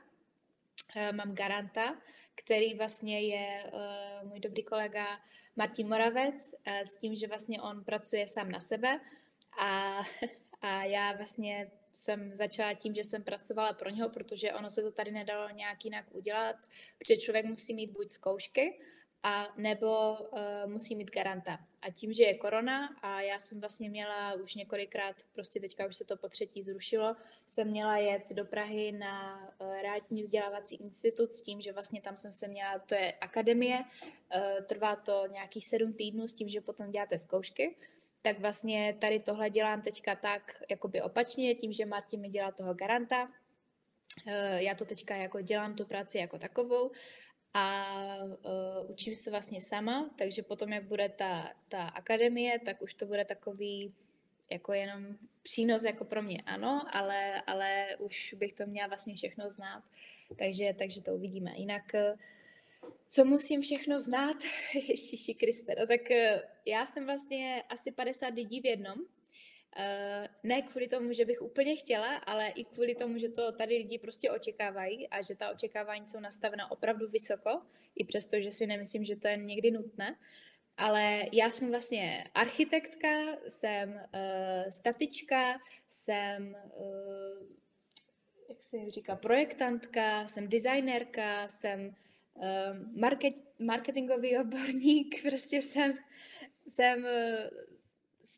[1.12, 1.96] mám garanta,
[2.34, 5.20] který vlastně je uh, můj dobrý kolega
[5.56, 9.00] Martin Moravec, uh, s tím, že vlastně on pracuje sám na sebe
[9.58, 10.02] a,
[10.60, 14.92] a já vlastně jsem začala tím, že jsem pracovala pro něho, protože ono se to
[14.92, 16.56] tady nedalo nějak jinak udělat,
[16.98, 18.80] protože člověk musí mít buď zkoušky,
[19.24, 21.58] a nebo uh, musí mít garanta.
[21.84, 25.96] A tím, že je korona a já jsem vlastně měla už několikrát, prostě teďka už
[25.96, 27.16] se to po třetí zrušilo,
[27.46, 32.16] jsem měla jet do Prahy na uh, Realitní vzdělávací institut s tím, že vlastně tam
[32.16, 36.60] jsem se měla, to je akademie, uh, trvá to nějakých sedm týdnů s tím, že
[36.60, 37.76] potom děláte zkoušky,
[38.22, 42.74] tak vlastně tady tohle dělám teďka tak jakoby opačně, tím, že Martin mi dělá toho
[42.74, 43.28] garanta,
[44.56, 46.90] já to teďka jako dělám tu práci jako takovou
[47.54, 47.86] a
[48.24, 53.06] uh, učím se vlastně sama, takže potom, jak bude ta, ta akademie, tak už to
[53.06, 53.94] bude takový
[54.50, 59.48] jako jenom přínos jako pro mě, ano, ale, ale už bych to měla vlastně všechno
[59.48, 59.84] znát,
[60.38, 61.52] takže, takže to uvidíme.
[61.56, 62.14] Jinak, e,
[63.06, 64.36] co musím všechno znát?
[64.88, 68.98] Ježiši Kriste, no tak e, já jsem vlastně asi 50 lidí v jednom,
[70.42, 73.98] ne kvůli tomu, že bych úplně chtěla, ale i kvůli tomu, že to tady lidi
[73.98, 77.62] prostě očekávají a že ta očekávání jsou nastavena opravdu vysoko,
[77.96, 80.16] i přesto, že si nemyslím, že to je někdy nutné.
[80.76, 83.08] Ale já jsem vlastně architektka,
[83.48, 87.46] jsem uh, statička, jsem, uh,
[88.48, 91.96] jak se říká, projektantka, jsem designérka, jsem
[92.34, 92.44] uh,
[93.00, 95.98] market, marketingový odborník, prostě jsem,
[96.68, 97.06] jsem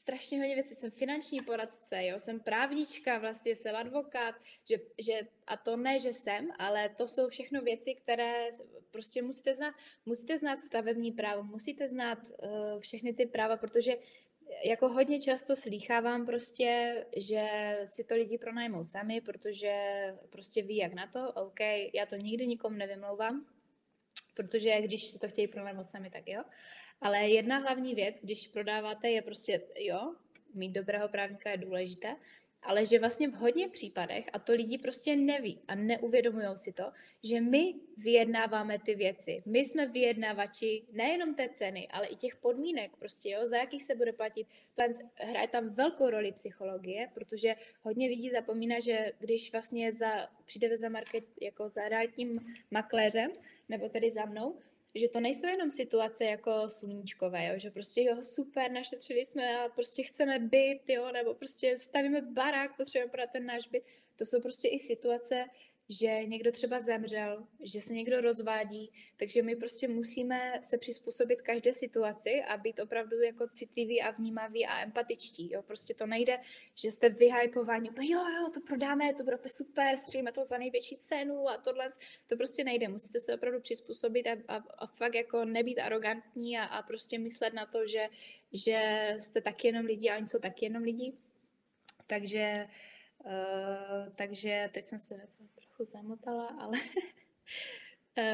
[0.07, 0.75] strašně hodně věcí.
[0.75, 4.35] Jsem finanční poradce, jo, jsem právnička, vlastně jsem advokát,
[4.71, 8.51] že, že, a to ne, že jsem, ale to jsou všechno věci, které
[8.91, 9.75] prostě musíte znát.
[10.07, 13.97] Musíte znát stavební právo, musíte znát uh, všechny ty práva, protože
[14.65, 17.47] jako hodně často slýchávám prostě, že
[17.85, 19.75] si to lidi pronajmou sami, protože
[20.31, 21.61] prostě ví, jak na to, OK,
[21.95, 23.47] já to nikdy nikomu nevymlouvám,
[24.35, 26.43] protože když si to chtějí pronajmout sami, tak jo.
[27.01, 30.15] Ale jedna hlavní věc, když prodáváte, je prostě, jo,
[30.55, 32.17] mít dobrého právníka je důležité,
[32.67, 36.85] ale že vlastně v hodně případech, a to lidi prostě neví a neuvědomují si to,
[37.23, 39.43] že my vyjednáváme ty věci.
[39.47, 43.95] My jsme vyjednávači nejenom té ceny, ale i těch podmínek, prostě jo, za jakých se
[43.95, 44.47] bude platit.
[44.75, 44.83] To
[45.15, 50.89] hraje tam velkou roli psychologie, protože hodně lidí zapomíná, že když vlastně za, přijdete za
[50.89, 52.41] market jako za realitním
[52.71, 53.31] makléřem,
[53.69, 54.59] nebo tedy za mnou,
[54.97, 59.69] že to nejsou jenom situace jako sluníčkové, jo, že prostě jo, super, našetřili jsme a
[59.69, 63.85] prostě chceme byt, jo, nebo prostě stavíme barák, potřebujeme prodat ten náš byt.
[64.17, 65.45] To jsou prostě i situace,
[65.89, 71.73] že někdo třeba zemřel, že se někdo rozvádí, takže my prostě musíme se přizpůsobit každé
[71.73, 75.53] situaci a být opravdu jako citliví a vnímaví a empatičtí.
[75.53, 75.63] Jo?
[75.63, 76.39] Prostě to nejde,
[76.75, 81.49] že jste vyhypováni, jo, jo, to prodáme, to bude super, střelíme to za největší cenu
[81.49, 81.91] a tohle.
[82.27, 82.89] To prostě nejde.
[82.89, 87.55] Musíte se opravdu přizpůsobit a, a, a fakt jako nebýt arrogantní a, a prostě myslet
[87.55, 88.09] na to, že,
[88.53, 91.13] že jste taky jenom lidi a oni jsou taky jenom lidi.
[92.07, 92.96] Takže Uh,
[94.17, 95.15] takže teď jsem se
[95.55, 96.79] trochu zamotala, ale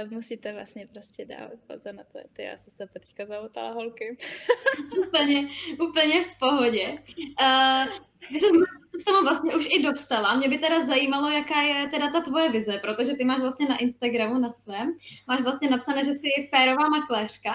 [0.04, 2.18] uh, musíte vlastně prostě dávat pozor na to.
[2.32, 4.16] Ty, já jsem se teďka zamotala holky.
[5.06, 5.48] úplně,
[5.80, 6.98] úplně v pohodě.
[7.40, 7.86] Uh,
[8.30, 8.48] jsi
[8.98, 10.36] se tomu vlastně už i dostala.
[10.36, 13.78] Mě by teda zajímalo, jaká je teda ta tvoje vize, protože ty máš vlastně na
[13.78, 14.96] Instagramu, na svém,
[15.28, 17.54] máš vlastně napsané, že jsi férová makléřka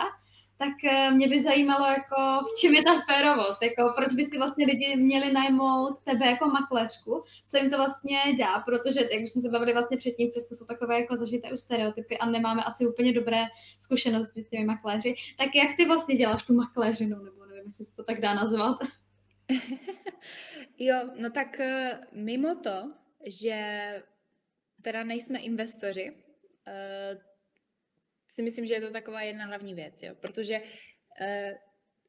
[0.57, 4.37] tak eh, mě by zajímalo, jako, v čem je ta férovost, jako, proč by si
[4.37, 9.31] vlastně lidi měli najmout tebe jako makléřku, co jim to vlastně dá, protože, jak už
[9.31, 12.63] jsme se bavili vlastně předtím, v Česku jsou takové jako zažité už stereotypy a nemáme
[12.63, 13.43] asi úplně dobré
[13.79, 17.95] zkušenosti s těmi makléři, tak jak ty vlastně děláš tu makléřinu, nebo nevím, jestli se
[17.95, 18.77] to tak dá nazvat?
[20.79, 22.91] jo, no tak eh, mimo to,
[23.27, 24.03] že
[24.81, 26.13] teda nejsme investoři,
[26.67, 27.17] eh,
[28.37, 31.57] si myslím, že je to taková jedna hlavní věc, jo, protože uh,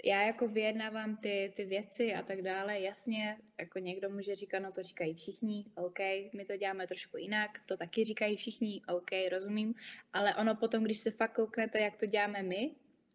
[0.05, 4.73] já jako vyjednávám ty, ty věci a tak dále, jasně, jako někdo může říkat, no
[4.73, 5.99] to říkají všichni, OK,
[6.35, 9.75] my to děláme trošku jinak, to taky říkají všichni, OK, rozumím,
[10.13, 12.71] ale ono potom, když se fakt kouknete, jak to děláme my,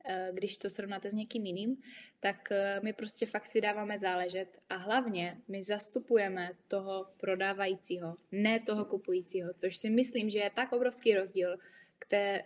[0.06, 1.78] eh, když to srovnáte s někým jiným,
[2.20, 4.48] tak eh, my prostě fakt si dáváme záležet.
[4.70, 10.74] A hlavně my zastupujeme toho prodávajícího, ne toho kupujícího, což si myslím, že je tak
[10.74, 11.58] obrovský rozdíl,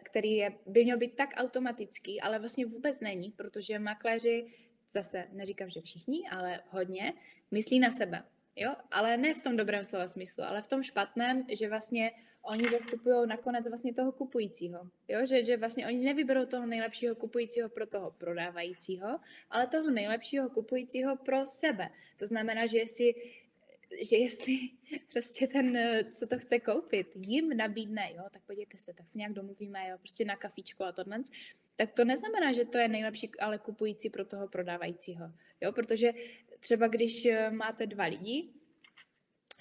[0.04, 4.46] který je, by měl být tak automatický, ale vlastně vůbec není, protože makléři,
[4.90, 7.14] zase neříkám, že všichni, ale hodně,
[7.52, 8.24] myslí na sebe.
[8.56, 8.76] Jo?
[8.92, 13.28] Ale ne v tom dobrém slova smyslu, ale v tom špatném, že vlastně oni zastupují
[13.28, 14.90] nakonec vlastně toho kupujícího.
[15.08, 15.26] Jo?
[15.26, 21.16] Že, že vlastně oni nevyberou toho nejlepšího kupujícího pro toho prodávajícího, ale toho nejlepšího kupujícího
[21.16, 21.90] pro sebe.
[22.18, 23.16] To znamená, že jestli
[24.02, 24.60] že jestli
[25.12, 25.78] prostě ten,
[26.12, 29.98] co to chce koupit, jim nabídne, jo, tak podívejte se, tak se nějak domluvíme, jo,
[29.98, 31.22] prostě na kafičko a tohle,
[31.76, 35.32] tak to neznamená, že to je nejlepší, ale kupující pro toho prodávajícího,
[35.62, 36.12] jo, protože
[36.60, 38.50] třeba když eh, máte dva lidi,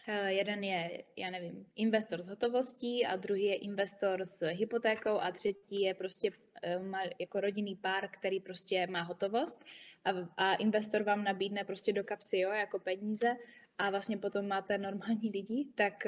[0.09, 5.31] eh, jeden je, já nevím, investor s hotovostí a druhý je investor s hypotékou a
[5.31, 6.31] třetí je prostě
[6.63, 6.81] eh,
[7.19, 9.65] jako rodinný pár, který prostě má hotovost
[10.05, 13.37] a, a investor vám nabídne prostě do kapsy, jo, jako peníze
[13.79, 16.07] a vlastně potom máte normální lidi, tak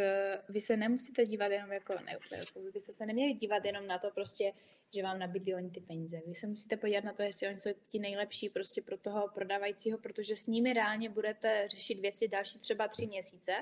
[0.48, 2.18] vy se nemusíte dívat jenom jako, ne,
[2.64, 4.52] vy byste se neměli dívat jenom na to prostě,
[4.94, 6.20] že vám nabídli oni ty peníze.
[6.26, 9.98] Vy se musíte podívat na to, jestli oni jsou ti nejlepší prostě pro toho prodávajícího,
[9.98, 13.52] protože s nimi reálně budete řešit věci další třeba tři měsíce,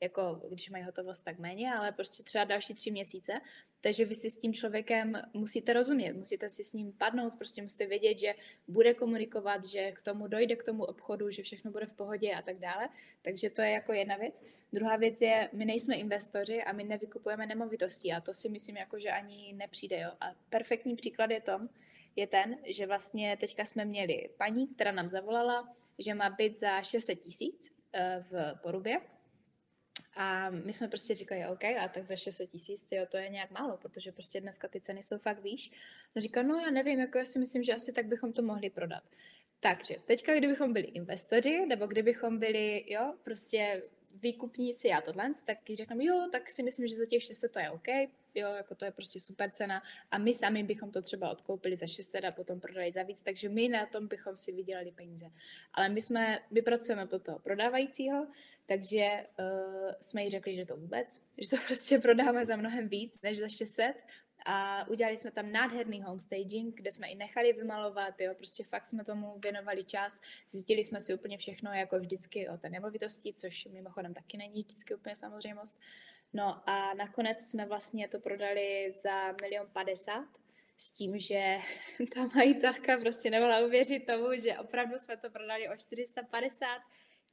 [0.00, 3.32] jako když mají hotovost tak méně, ale prostě třeba další tři měsíce.
[3.80, 7.86] Takže vy si s tím člověkem musíte rozumět, musíte si s ním padnout, prostě musíte
[7.86, 8.34] vědět, že
[8.68, 12.42] bude komunikovat, že k tomu dojde k tomu obchodu, že všechno bude v pohodě a
[12.42, 12.88] tak dále.
[13.22, 14.44] Takže to je jako jedna věc.
[14.72, 18.98] Druhá věc je, my nejsme investoři a my nevykupujeme nemovitosti a to si myslím, jako,
[18.98, 20.00] že ani nepřijde.
[20.00, 20.10] Jo?
[20.20, 21.68] A perfektní příklad je tom,
[22.16, 26.82] je ten, že vlastně teďka jsme měli paní, která nám zavolala, že má byt za
[26.82, 29.00] 600 tisíc eh, v Porubě
[30.16, 33.76] a my jsme prostě říkali, OK, a tak za 600 tisíc, to je nějak málo,
[33.76, 35.70] protože prostě dneska ty ceny jsou fakt výš.
[36.16, 38.70] No říká, no já nevím, jako já si myslím, že asi tak bychom to mohli
[38.70, 39.02] prodat.
[39.60, 43.82] Takže teďka, kdybychom byli investoři, nebo kdybychom byli, jo, prostě
[44.14, 47.70] výkupníci a tohle, tak řekneme, jo, tak si myslím, že za těch 600 to je
[47.70, 47.88] OK,
[48.34, 51.86] jo, jako to je prostě super cena a my sami bychom to třeba odkoupili za
[51.86, 55.26] 600 a potom prodali za víc, takže my na tom bychom si vydělali peníze.
[55.74, 58.26] Ale my jsme, my pracujeme pro toho prodávajícího,
[58.66, 63.22] takže uh, jsme jí řekli, že to vůbec, že to prostě prodáme za mnohem víc
[63.22, 63.96] než za 600
[64.46, 69.04] a udělali jsme tam nádherný homestaging, kde jsme i nechali vymalovat, jo, prostě fakt jsme
[69.04, 74.14] tomu věnovali čas, zjistili jsme si úplně všechno, jako vždycky o té nemovitosti, což mimochodem
[74.14, 75.78] taky není vždycky úplně samozřejmost.
[76.32, 80.28] No a nakonec jsme vlastně to prodali za milion padesát,
[80.76, 81.58] s tím, že
[82.14, 86.68] ta majitelka prostě nemohla uvěřit tomu, že opravdu jsme to prodali o 450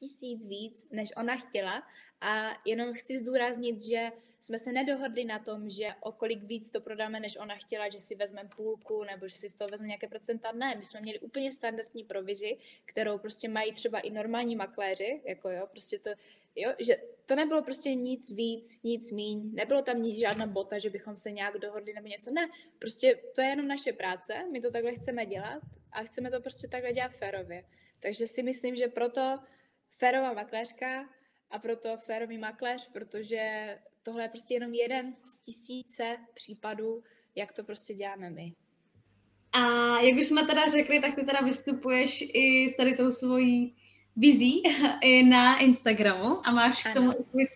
[0.02, 1.84] tisíc víc, než ona chtěla.
[2.22, 6.82] A jenom chci zdůraznit, že jsme se nedohodli na tom, že o kolik víc to
[6.82, 10.08] prodáme, než ona chtěla, že si vezmeme půlku nebo že si z toho vezme nějaké
[10.08, 10.52] procenta.
[10.52, 15.50] Ne, my jsme měli úplně standardní provizi, kterou prostě mají třeba i normální makléři, jako
[15.50, 16.10] jo, prostě to,
[16.56, 20.90] jo, že to nebylo prostě nic víc, nic míň, nebylo tam nic, žádná bota, že
[20.90, 22.32] bychom se nějak dohodli nebo něco.
[22.32, 22.50] Ne,
[22.80, 26.68] prostě to je jenom naše práce, my to takhle chceme dělat a chceme to prostě
[26.68, 27.64] takhle dělat férově.
[28.00, 29.40] Takže si myslím, že proto
[30.02, 31.06] férová makléřka
[31.52, 33.40] a proto férový makléř, protože
[34.04, 37.04] tohle je prostě jenom jeden z tisíce případů,
[37.36, 38.54] jak to prostě děláme my.
[39.54, 39.60] A
[40.00, 43.76] jak už jsme teda řekli, tak ty teda vystupuješ i s tady tou svojí
[44.16, 44.64] vizí
[45.02, 46.94] i na Instagramu a máš ano.
[46.94, 47.12] k tomu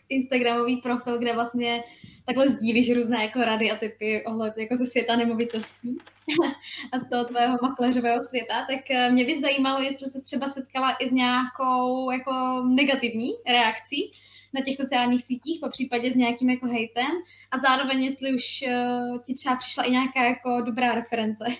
[0.09, 1.83] Instagramový profil, kde vlastně
[2.25, 5.97] takhle sdílíš různé jako rady a typy ohled jako ze světa nemovitostí
[6.91, 10.95] a z toho tvého makléřového světa, tak eh, mě by zajímalo, jestli se třeba setkala
[10.95, 14.11] i s nějakou jako negativní reakcí
[14.53, 17.11] na těch sociálních sítích, po případě s nějakým jako hejtem
[17.51, 21.45] a zároveň jestli už uh, ti třeba přišla i nějaká jako dobrá reference.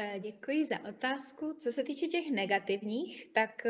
[0.00, 1.54] Eh, děkuji za otázku.
[1.58, 3.66] Co se týče těch negativních, tak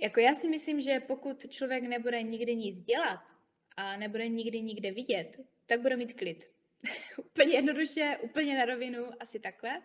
[0.00, 3.20] jako já si myslím, že pokud člověk nebude nikdy nic dělat
[3.76, 6.44] a nebude nikdy nikde vidět, tak bude mít klid.
[7.18, 9.82] úplně jednoduše, úplně na rovinu, asi takhle.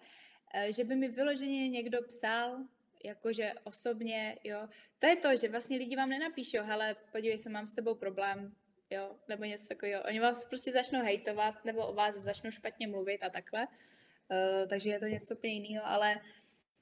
[0.53, 2.57] Eh, že by mi vyloženě někdo psal,
[3.03, 4.67] jakože osobně, jo.
[4.99, 8.55] To je to, že vlastně lidi vám nenapíšou, ale podívej se, mám s tebou problém,
[8.89, 10.03] jo, nebo něco takového.
[10.03, 13.67] Oni vás prostě začnou hejtovat, nebo o vás začnou špatně mluvit a takhle.
[13.67, 16.15] Uh, takže je to něco úplně jiného, ale,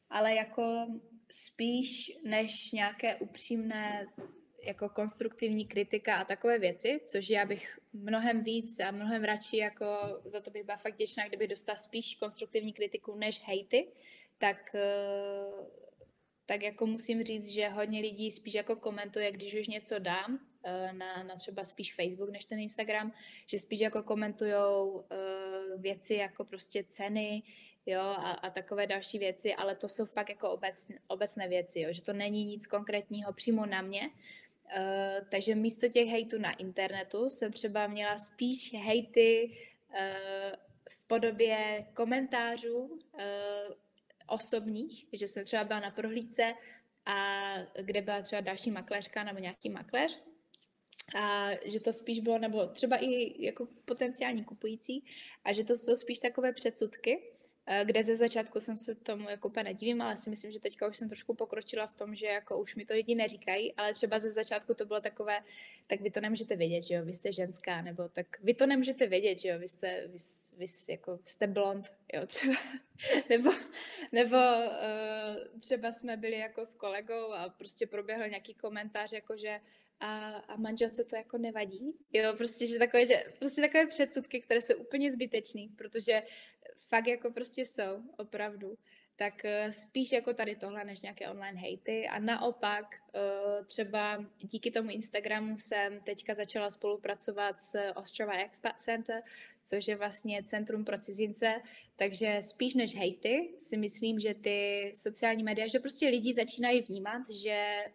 [0.09, 0.87] ale jako
[1.31, 4.07] spíš než nějaké upřímné
[4.63, 9.85] jako konstruktivní kritika a takové věci, což já bych mnohem víc a mnohem radši jako
[10.25, 13.87] za to bych byla fakt děčná, kdyby dostala spíš konstruktivní kritiku než hejty,
[14.37, 15.65] tak, eh,
[16.45, 20.93] tak jako musím říct, že hodně lidí spíš jako komentuje, když už něco dám, eh,
[20.93, 23.13] na, na třeba spíš Facebook než ten Instagram,
[23.47, 27.43] že spíš jako komentujou eh, věci jako prostě ceny,
[27.85, 31.93] jo, a, a takové další věci, ale to jsou fakt jako obec, obecné věci, jo,
[31.93, 34.09] že to není nic konkrétního přímo na mě,
[34.77, 39.57] Uh, takže místo těch hejtů na internetu jsem třeba měla spíš hejty
[39.89, 39.97] uh,
[40.89, 42.99] v podobě komentářů uh,
[44.27, 46.53] osobních, že jsem třeba byla na prohlídce
[47.05, 50.19] a kde byla třeba další makléřka nebo nějaký makléř.
[51.15, 55.05] A že to spíš bylo, nebo třeba i jako potenciální kupující,
[55.43, 57.30] a že to jsou spíš takové předsudky,
[57.83, 60.97] kde ze začátku jsem se tomu jako úplně nedivím, ale si myslím, že teďka už
[60.97, 64.31] jsem trošku pokročila v tom, že jako už mi to lidi neříkají, ale třeba ze
[64.31, 65.43] začátku to bylo takové,
[65.87, 69.07] tak vy to nemůžete vědět, že jo, vy jste ženská, nebo tak vy to nemůžete
[69.07, 70.17] vědět, že jo, vy jste, vy,
[70.57, 72.53] vy jako jste blond, jo, třeba,
[73.29, 73.51] nebo,
[74.11, 79.59] nebo uh, třeba jsme byli jako s kolegou a prostě proběhl nějaký komentář, jako že
[80.01, 81.93] a, a manželce to jako nevadí.
[82.13, 86.23] Jo, prostě, že takové, že, prostě takové předsudky, které jsou úplně zbytečné, protože
[86.91, 88.77] fakt jako prostě jsou, opravdu.
[89.15, 92.07] Tak eh, spíš jako tady tohle, než nějaké online hejty.
[92.07, 99.23] A naopak, eh, třeba díky tomu Instagramu jsem teďka začala spolupracovat s Ostrava Expat Center,
[99.63, 101.61] což je vlastně centrum pro cizince,
[101.95, 107.29] takže spíš než hejty si myslím, že ty sociální média, že prostě lidi začínají vnímat,
[107.29, 107.85] že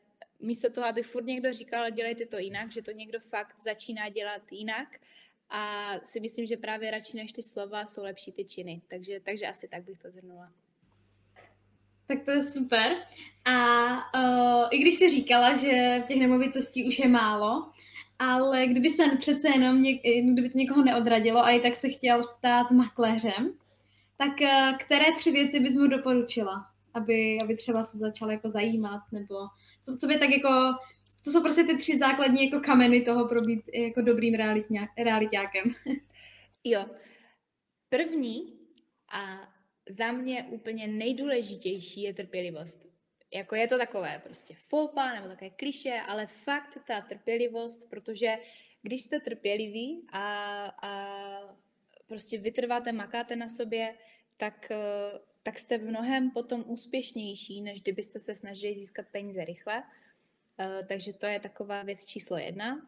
[0.41, 4.53] místo toho, aby furt někdo říkal, dělejte to jinak, že to někdo fakt začíná dělat
[4.53, 4.89] jinak
[5.51, 8.83] a si myslím, že právě radši než ty slova jsou lepší ty činy.
[8.89, 10.53] Takže, takže asi tak bych to zhrnula.
[12.07, 12.97] Tak to je super.
[13.45, 17.73] A uh, i když jsi říkala, že těch nemovitostí už je málo,
[18.19, 22.23] ale kdyby se přece jenom, něk, kdyby to někoho neodradilo a i tak se chtěl
[22.23, 23.53] stát makléřem,
[24.17, 29.01] tak uh, které tři věci bys mu doporučila, aby, aby třeba se začal jako zajímat,
[29.13, 29.35] nebo
[29.83, 30.49] co, co by tak jako,
[31.25, 34.35] to jsou prostě ty tři základní jako kameny toho pro být jako dobrým
[34.97, 35.75] realitákem.
[36.69, 36.87] Jo.
[37.89, 38.59] První
[39.13, 39.53] a
[39.89, 42.89] za mě úplně nejdůležitější je trpělivost.
[43.35, 48.39] Jako je to takové prostě fopa nebo také kliše, ale fakt ta trpělivost, protože
[48.83, 51.57] když jste trpěliví a, a
[52.07, 53.95] prostě vytrváte, makáte na sobě,
[54.37, 54.73] tak,
[55.43, 59.83] tak jste mnohem potom úspěšnější, než kdybyste se snažili získat peníze rychle.
[60.59, 62.87] Uh, takže to je taková věc číslo jedna.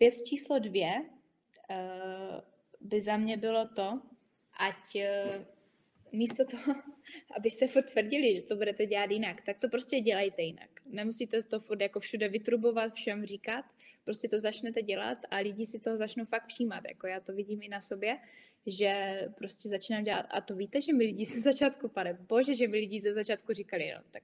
[0.00, 2.40] Věc číslo dvě uh,
[2.80, 4.00] by za mě bylo to,
[4.58, 5.44] ať uh,
[6.12, 6.74] místo toho,
[7.36, 10.70] abyste furt tvrdili, že to budete dělat jinak, tak to prostě dělejte jinak.
[10.86, 13.64] Nemusíte to furt jako všude vytrubovat, všem říkat,
[14.04, 16.84] prostě to začnete dělat a lidi si toho začnou fakt všímat.
[16.88, 18.18] Jako já to vidím i na sobě,
[18.66, 20.26] že prostě začínám dělat.
[20.30, 23.52] A to víte, že mi lidi ze začátku, pane bože, že mi lidi ze začátku
[23.52, 24.22] říkali, no tak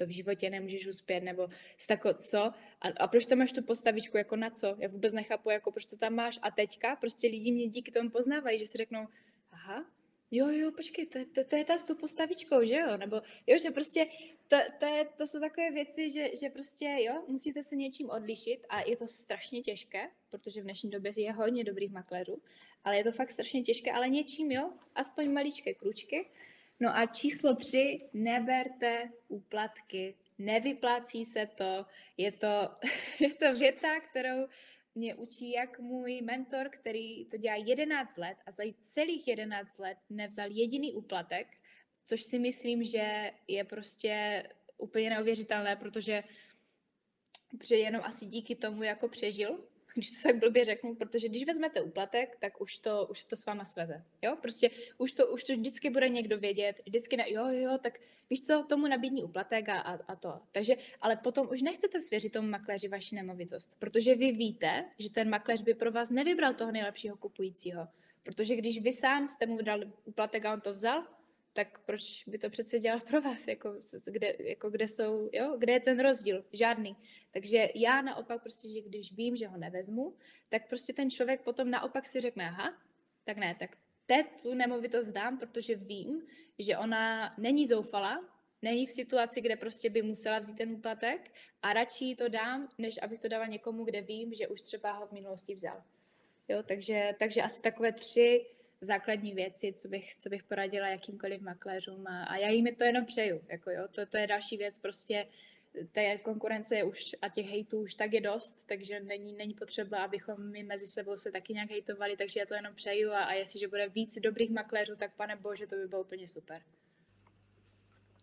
[0.00, 1.48] to v životě nemůžeš uspět, nebo
[1.86, 2.38] tako, co?
[2.80, 4.76] A, a proč tam máš tu postavičku, jako na co?
[4.78, 6.38] Já vůbec nechápu, jako proč to tam máš.
[6.42, 9.06] A teďka prostě lidi mě díky tomu poznávají, že si řeknou,
[9.52, 9.84] aha,
[10.30, 12.96] jo, jo, počkej, to, to, to je ta s tou postavičkou, že jo?
[12.96, 14.06] Nebo jo, že prostě
[14.48, 18.66] to, to, je, to jsou takové věci, že, že prostě jo, musíte se něčím odlišit
[18.68, 22.42] a je to strašně těžké, protože v dnešní době je hodně dobrých makléřů,
[22.84, 26.28] ale je to fakt strašně těžké, ale něčím jo, aspoň maličké kručky.
[26.80, 32.76] No a číslo tři, neberte úplatky, nevyplácí se to, je to,
[33.20, 34.46] je to věta, kterou
[34.94, 39.98] mě učí jak můj mentor, který to dělá 11 let a za celých 11 let
[40.10, 41.46] nevzal jediný úplatek,
[42.04, 44.42] což si myslím, že je prostě
[44.78, 46.24] úplně neuvěřitelné, protože,
[47.50, 51.80] protože jenom asi díky tomu jako přežil když to tak blbě řeknu, protože když vezmete
[51.80, 54.04] úplatek, tak už to, už to s váma sveze.
[54.22, 54.36] Jo?
[54.42, 57.98] Prostě už to, už to vždycky bude někdo vědět, vždycky ne, jo, jo, tak
[58.30, 60.40] víš co, tomu nabídní úplatek a, a, a to.
[60.52, 65.30] Takže, ale potom už nechcete svěřit tomu makléři vaši nemovitost, protože vy víte, že ten
[65.30, 67.88] makléř by pro vás nevybral toho nejlepšího kupujícího.
[68.22, 71.06] Protože když vy sám jste mu dal úplatek a on to vzal,
[71.52, 73.74] tak proč by to přece dělat pro vás, jako
[74.06, 76.44] kde, jako kde jsou, jo, kde je ten rozdíl?
[76.52, 76.96] Žádný.
[77.30, 80.16] Takže já naopak prostě, že když vím, že ho nevezmu,
[80.48, 82.78] tak prostě ten člověk potom naopak si řekne, aha,
[83.24, 86.22] tak ne, tak teď tu nemovitost dám, protože vím,
[86.58, 88.28] že ona není zoufala,
[88.62, 91.30] není v situaci, kde prostě by musela vzít ten úplatek
[91.62, 95.06] a radši to dám, než abych to dala někomu, kde vím, že už třeba ho
[95.06, 95.82] v minulosti vzal.
[96.48, 98.46] Jo, takže, takže asi takové tři
[98.80, 103.04] základní věci, co bych, co bych poradila jakýmkoliv makléřům a, a já jim to jenom
[103.04, 103.40] přeju.
[103.48, 105.26] Jako jo, to, to je další věc, prostě
[105.92, 109.98] té konkurence je už a těch hejtů už tak je dost, takže není, není potřeba,
[109.98, 113.32] abychom my mezi sebou se taky nějak hejtovali, takže já to jenom přeju a, a
[113.32, 116.62] jestliže bude víc dobrých makléřů, tak pane bože, to by bylo úplně super.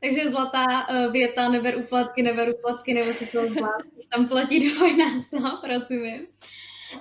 [0.01, 5.63] Takže zlatá uh, věta, neber úplatky, neber úplatky, nebo si to když tam platí dvojnásob,
[5.63, 6.27] rozumím.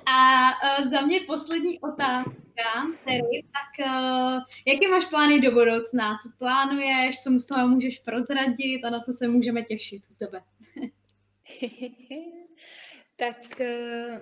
[0.07, 2.46] A uh, za mě poslední otázka,
[3.05, 6.19] tedy, tak uh, jaké máš plány do budoucna?
[6.23, 10.43] Co plánuješ, co z toho můžeš prozradit a na co se můžeme těšit u tebe?
[13.19, 14.19] Tak uh,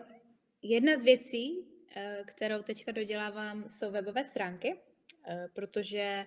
[0.63, 6.27] jedna z věcí, uh, kterou teďka dodělávám, jsou webové stránky, uh, protože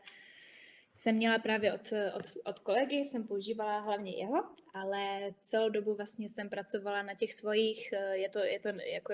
[0.95, 4.43] jsem měla právě od, od, od kolegy, jsem používala hlavně jeho,
[4.73, 9.13] ale celou dobu vlastně jsem pracovala na těch svojich, je to, je to, jako,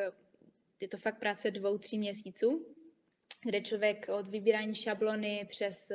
[0.79, 2.65] je to fakt práce dvou, tří měsíců,
[3.43, 5.91] kde člověk od vybírání šablony přes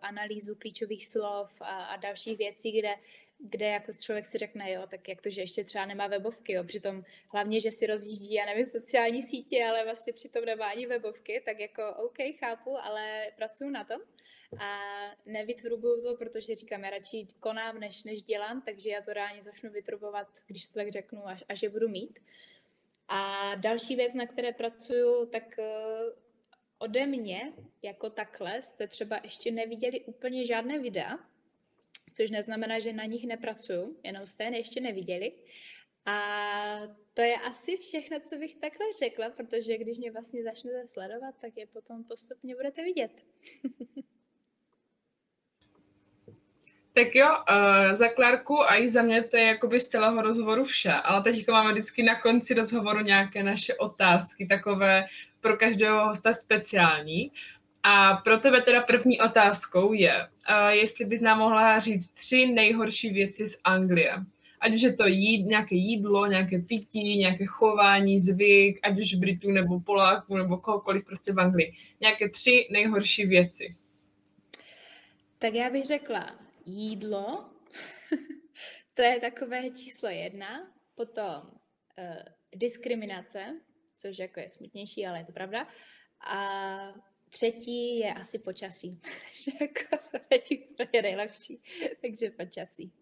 [0.00, 2.94] analýzu klíčových slov a, a dalších věcí, kde
[3.38, 6.64] kde jako člověk si řekne, jo, tak jak to, že ještě třeba nemá webovky, jo,
[6.64, 11.42] přitom hlavně, že si rozjíždí, já nevím, sociální sítě, ale vlastně přitom nemá ani webovky,
[11.44, 14.00] tak jako OK, chápu, ale pracuji na tom
[14.58, 14.80] a
[15.26, 19.70] nevytrubuju to, protože říkám, já radši konám, než, než dělám, takže já to reálně začnu
[19.70, 22.18] vytrubovat, když to tak řeknu, až, až je budu mít.
[23.08, 26.23] A další věc, na které pracuju, tak uh,
[26.78, 27.52] ode mě,
[27.82, 31.18] jako takhle, jste třeba ještě neviděli úplně žádné videa,
[32.14, 35.32] což neznamená, že na nich nepracuju, jenom jste je ještě neviděli.
[36.06, 36.80] A
[37.14, 41.56] to je asi všechno, co bych takhle řekla, protože když mě vlastně začnete sledovat, tak
[41.56, 43.24] je potom postupně budete vidět.
[46.96, 50.64] Tak jo, uh, za Klárku a i za mě to je jakoby z celého rozhovoru
[50.64, 55.04] vše, ale teď máme vždycky na konci rozhovoru nějaké naše otázky, takové
[55.40, 57.32] pro každého hosta speciální.
[57.82, 63.10] A pro tebe teda první otázkou je, uh, jestli bys nám mohla říct tři nejhorší
[63.10, 64.14] věci z Anglie.
[64.60, 69.50] Ať už je to jíd, nějaké jídlo, nějaké pití, nějaké chování, zvyk, ať už Britů
[69.50, 71.72] nebo Poláků nebo kohokoliv prostě v Anglii.
[72.00, 73.76] Nějaké tři nejhorší věci.
[75.38, 77.50] Tak já bych řekla jídlo,
[78.94, 81.42] to je takové číslo jedna, potom
[81.98, 82.22] uh,
[82.54, 83.60] diskriminace,
[83.96, 85.68] což jako je smutnější, ale je to pravda,
[86.26, 86.94] a
[87.34, 89.00] Třetí je asi počasí,
[89.32, 89.96] že jako
[90.76, 91.60] to je nejlepší,
[92.02, 92.92] takže počasí.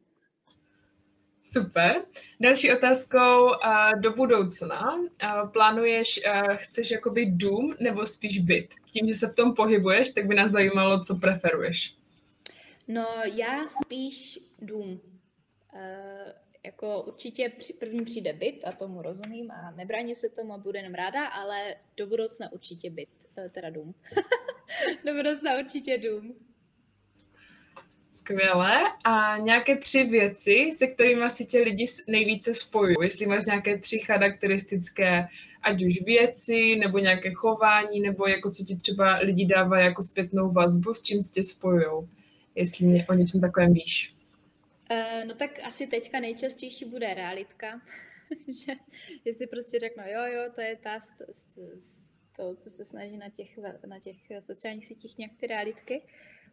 [1.43, 1.95] Super.
[2.41, 4.95] Další otázkou uh, do budoucna.
[4.95, 8.67] Uh, plánuješ, uh, chceš jakoby dům nebo spíš byt?
[8.93, 11.97] Tím, že se v tom pohybuješ, tak by nás zajímalo, co preferuješ.
[12.89, 15.01] No, já spíš dům.
[15.75, 16.33] Uh,
[16.65, 20.77] jako určitě při, první přijde byt a tomu rozumím a nebráním se tomu a budu
[20.77, 23.09] jenom ráda, ale do budoucna určitě byt.
[23.39, 23.95] Eh, teda dům.
[25.05, 26.37] Do budoucna určitě dům.
[28.11, 28.83] Skvěle.
[29.05, 32.97] A nějaké tři věci, se kterými si tě lidi nejvíce spojují?
[33.03, 35.29] Jestli máš nějaké tři charakteristické,
[35.63, 40.53] ať už věci, nebo nějaké chování, nebo jako co ti třeba lidi dávají jako zpětnou
[40.53, 42.09] vazbu, s čím se tě spojují?
[42.55, 44.17] Jestli mě o něčem takovém víš.
[44.91, 47.81] Uh, no tak asi teďka nejčastější bude realitka.
[48.65, 48.73] že
[49.25, 52.03] jestli prostě řeknu, jo, jo, to je ta st-
[52.37, 56.03] to, co se snaží na těch, na těch sociálních sítích nějak ty realitky.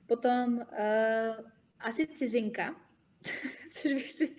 [0.05, 1.45] Potom uh,
[1.79, 2.75] asi cizinka,
[3.75, 4.35] což bych si,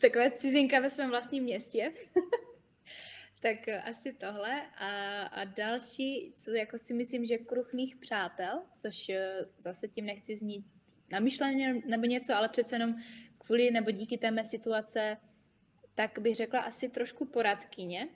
[0.00, 1.92] takové cizinka ve svém vlastním městě.
[3.40, 4.62] tak asi tohle.
[4.76, 9.14] A, a další, co jako si myslím, že kruh mých přátel, což uh,
[9.58, 10.66] zase tím nechci znít
[11.10, 12.94] namyšleně nebo něco, ale přece jenom
[13.38, 15.16] kvůli nebo díky té mé situace,
[15.94, 18.08] tak bych řekla asi trošku poradkyně,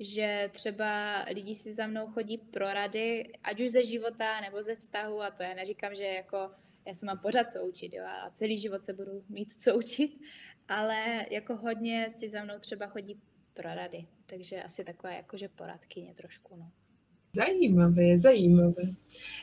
[0.00, 4.76] že třeba lidi si za mnou chodí pro rady, ať už ze života nebo ze
[4.76, 6.50] vztahu, a to já neříkám, že jako
[6.86, 10.20] já se mám pořád co učit, jo, a celý život se budu mít co učit,
[10.68, 13.20] ale jako hodně si za mnou třeba chodí
[13.54, 16.72] pro rady, takže asi takové jakože poradkyně trošku, no.
[17.36, 18.82] Zajímavé, zajímavé.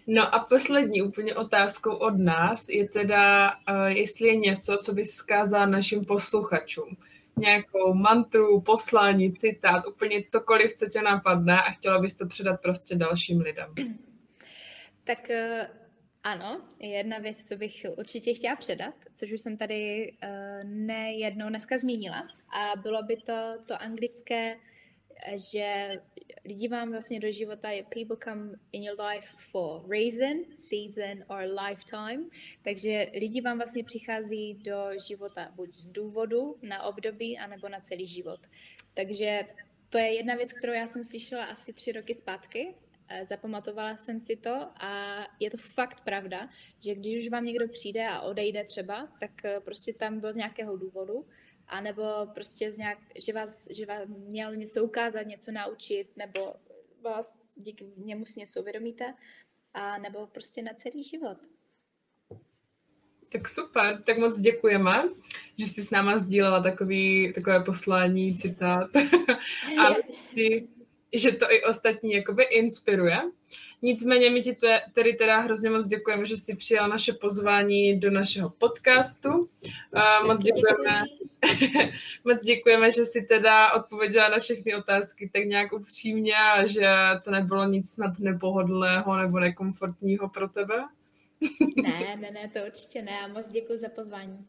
[0.08, 5.10] No a poslední úplně otázkou od nás je teda, uh, jestli je něco, co bys
[5.10, 6.98] zkázal našim posluchačům
[7.40, 12.96] nějakou mantru, poslání, citát, úplně cokoliv, co tě napadne a chtěla bys to předat prostě
[12.96, 13.74] dalším lidem.
[15.04, 15.70] Tak eh,
[16.24, 21.78] ano, jedna věc, co bych určitě chtěla předat, což už jsem tady uh, nejednou dneska
[21.78, 24.56] zmínila, a bylo by to to anglické
[25.52, 25.96] že
[26.46, 32.24] lidi vám vlastně do života, people come in your life for reason, season or lifetime,
[32.64, 38.08] takže lidi vám vlastně přichází do života buď z důvodu, na období, anebo na celý
[38.08, 38.40] život.
[38.94, 39.42] Takže
[39.90, 42.76] to je jedna věc, kterou já jsem slyšela asi tři roky zpátky,
[43.24, 48.08] zapamatovala jsem si to a je to fakt pravda, že když už vám někdo přijde
[48.08, 49.32] a odejde třeba, tak
[49.66, 51.26] prostě tam byl z nějakého důvodu
[51.70, 56.54] anebo prostě z nějak, že, vás, že vám měl něco ukázat, něco naučit, nebo
[57.02, 59.14] vás díky němu si něco uvědomíte,
[59.74, 61.38] a nebo prostě na celý život.
[63.32, 65.04] Tak super, tak moc děkujeme,
[65.58, 68.90] že jsi s náma sdílela takový, takové poslání, citát
[69.80, 69.96] a
[70.34, 70.68] si,
[71.14, 73.22] že to i ostatní jakoby inspiruje.
[73.82, 78.12] Nicméně my ti te, tedy teda hrozně moc děkujeme, že jsi přijala naše pozvání do
[78.12, 79.30] našeho podcastu.
[79.30, 81.04] Uh, moc děkujeme,
[82.26, 87.32] moc děkujeme, že jsi teda odpověděla na všechny otázky tak nějak upřímně a že to
[87.32, 90.76] nebylo nic snad nepohodlného nebo nekomfortního pro tebe.
[91.84, 94.48] ne, ne, ne, to určitě ne a moc děkuji za pozvání.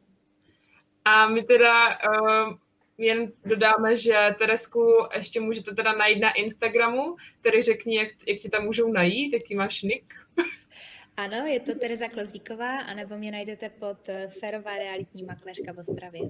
[1.05, 2.55] A my teda uh,
[3.01, 4.87] jen dodáme, že Teresku
[5.17, 9.55] ještě můžete teda najít na Instagramu, tedy řekni, jak, jak ti tam můžou najít, jaký
[9.55, 10.15] máš nick.
[11.17, 16.21] Ano, je to Tereza Klozíková, anebo mě najdete pod eh, Ferová realitní makléřka v Ostravě.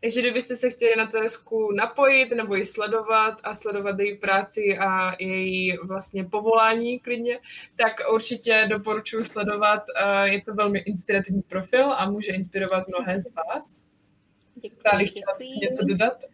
[0.00, 5.16] Takže kdybyste se chtěli na Teresku napojit nebo ji sledovat a sledovat její práci a
[5.22, 7.38] její vlastně povolání klidně,
[7.76, 9.82] tak určitě doporučuji sledovat.
[9.96, 13.91] Eh, je to velmi inspirativní profil a může inspirovat mnohé z vás.
[14.54, 16.24] Děkuji, Tady chtěla si něco dodat?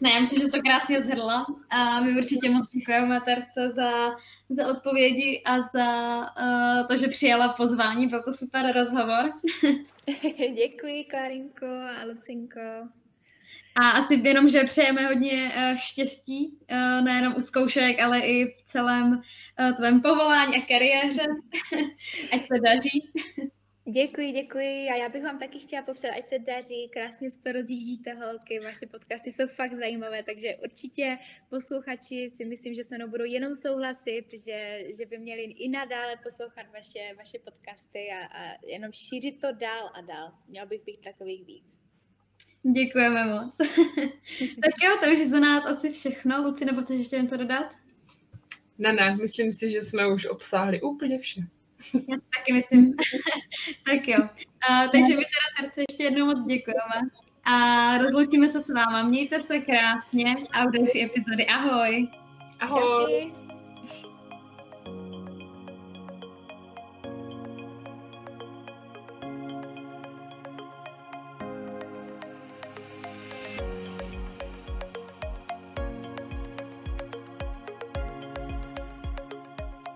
[0.00, 4.10] Ne, já myslím, že jsi to krásně zhrla a my určitě moc děkujeme Terce za,
[4.48, 9.32] za odpovědi a za uh, to, že přijala pozvání, byl to super rozhovor.
[10.54, 12.60] Děkuji, Klarinko a Lucinko.
[13.76, 18.64] A asi jenom, že přejeme hodně uh, štěstí, uh, nejenom u zkoušek, ale i v
[18.66, 21.24] celém uh, tvém povolání a kariéře.
[22.32, 23.12] Ať se daří.
[23.92, 24.88] Děkuji, děkuji.
[24.88, 28.60] A já bych vám taky chtěla popřát, ať se daří, krásně se to rozjíždíte holky,
[28.60, 31.18] vaše podcasty jsou fakt zajímavé, takže určitě
[31.48, 36.16] posluchači si myslím, že se mnou budou jenom souhlasit, že, že by měli i nadále
[36.22, 40.32] poslouchat vaše, vaše podcasty a, a jenom šířit to dál a dál.
[40.48, 41.80] Měl bych být takových víc.
[42.62, 43.56] Děkujeme moc.
[44.62, 46.42] tak jo, to už je za nás asi všechno.
[46.42, 47.72] Luci, nebo chceš ještě něco dodat?
[48.78, 51.40] Ne, ne, myslím si, že jsme už obsáhli úplně vše.
[51.94, 52.94] Já taky myslím.
[53.84, 54.18] tak jo.
[54.18, 57.08] Uh, takže my teda Terce ještě jednou moc děkujeme.
[57.44, 59.02] A rozloučíme se s váma.
[59.02, 61.46] Mějte se krásně a u další epizody.
[61.46, 62.08] Ahoj.
[62.60, 62.80] Ahoj.
[62.80, 63.39] Čauky.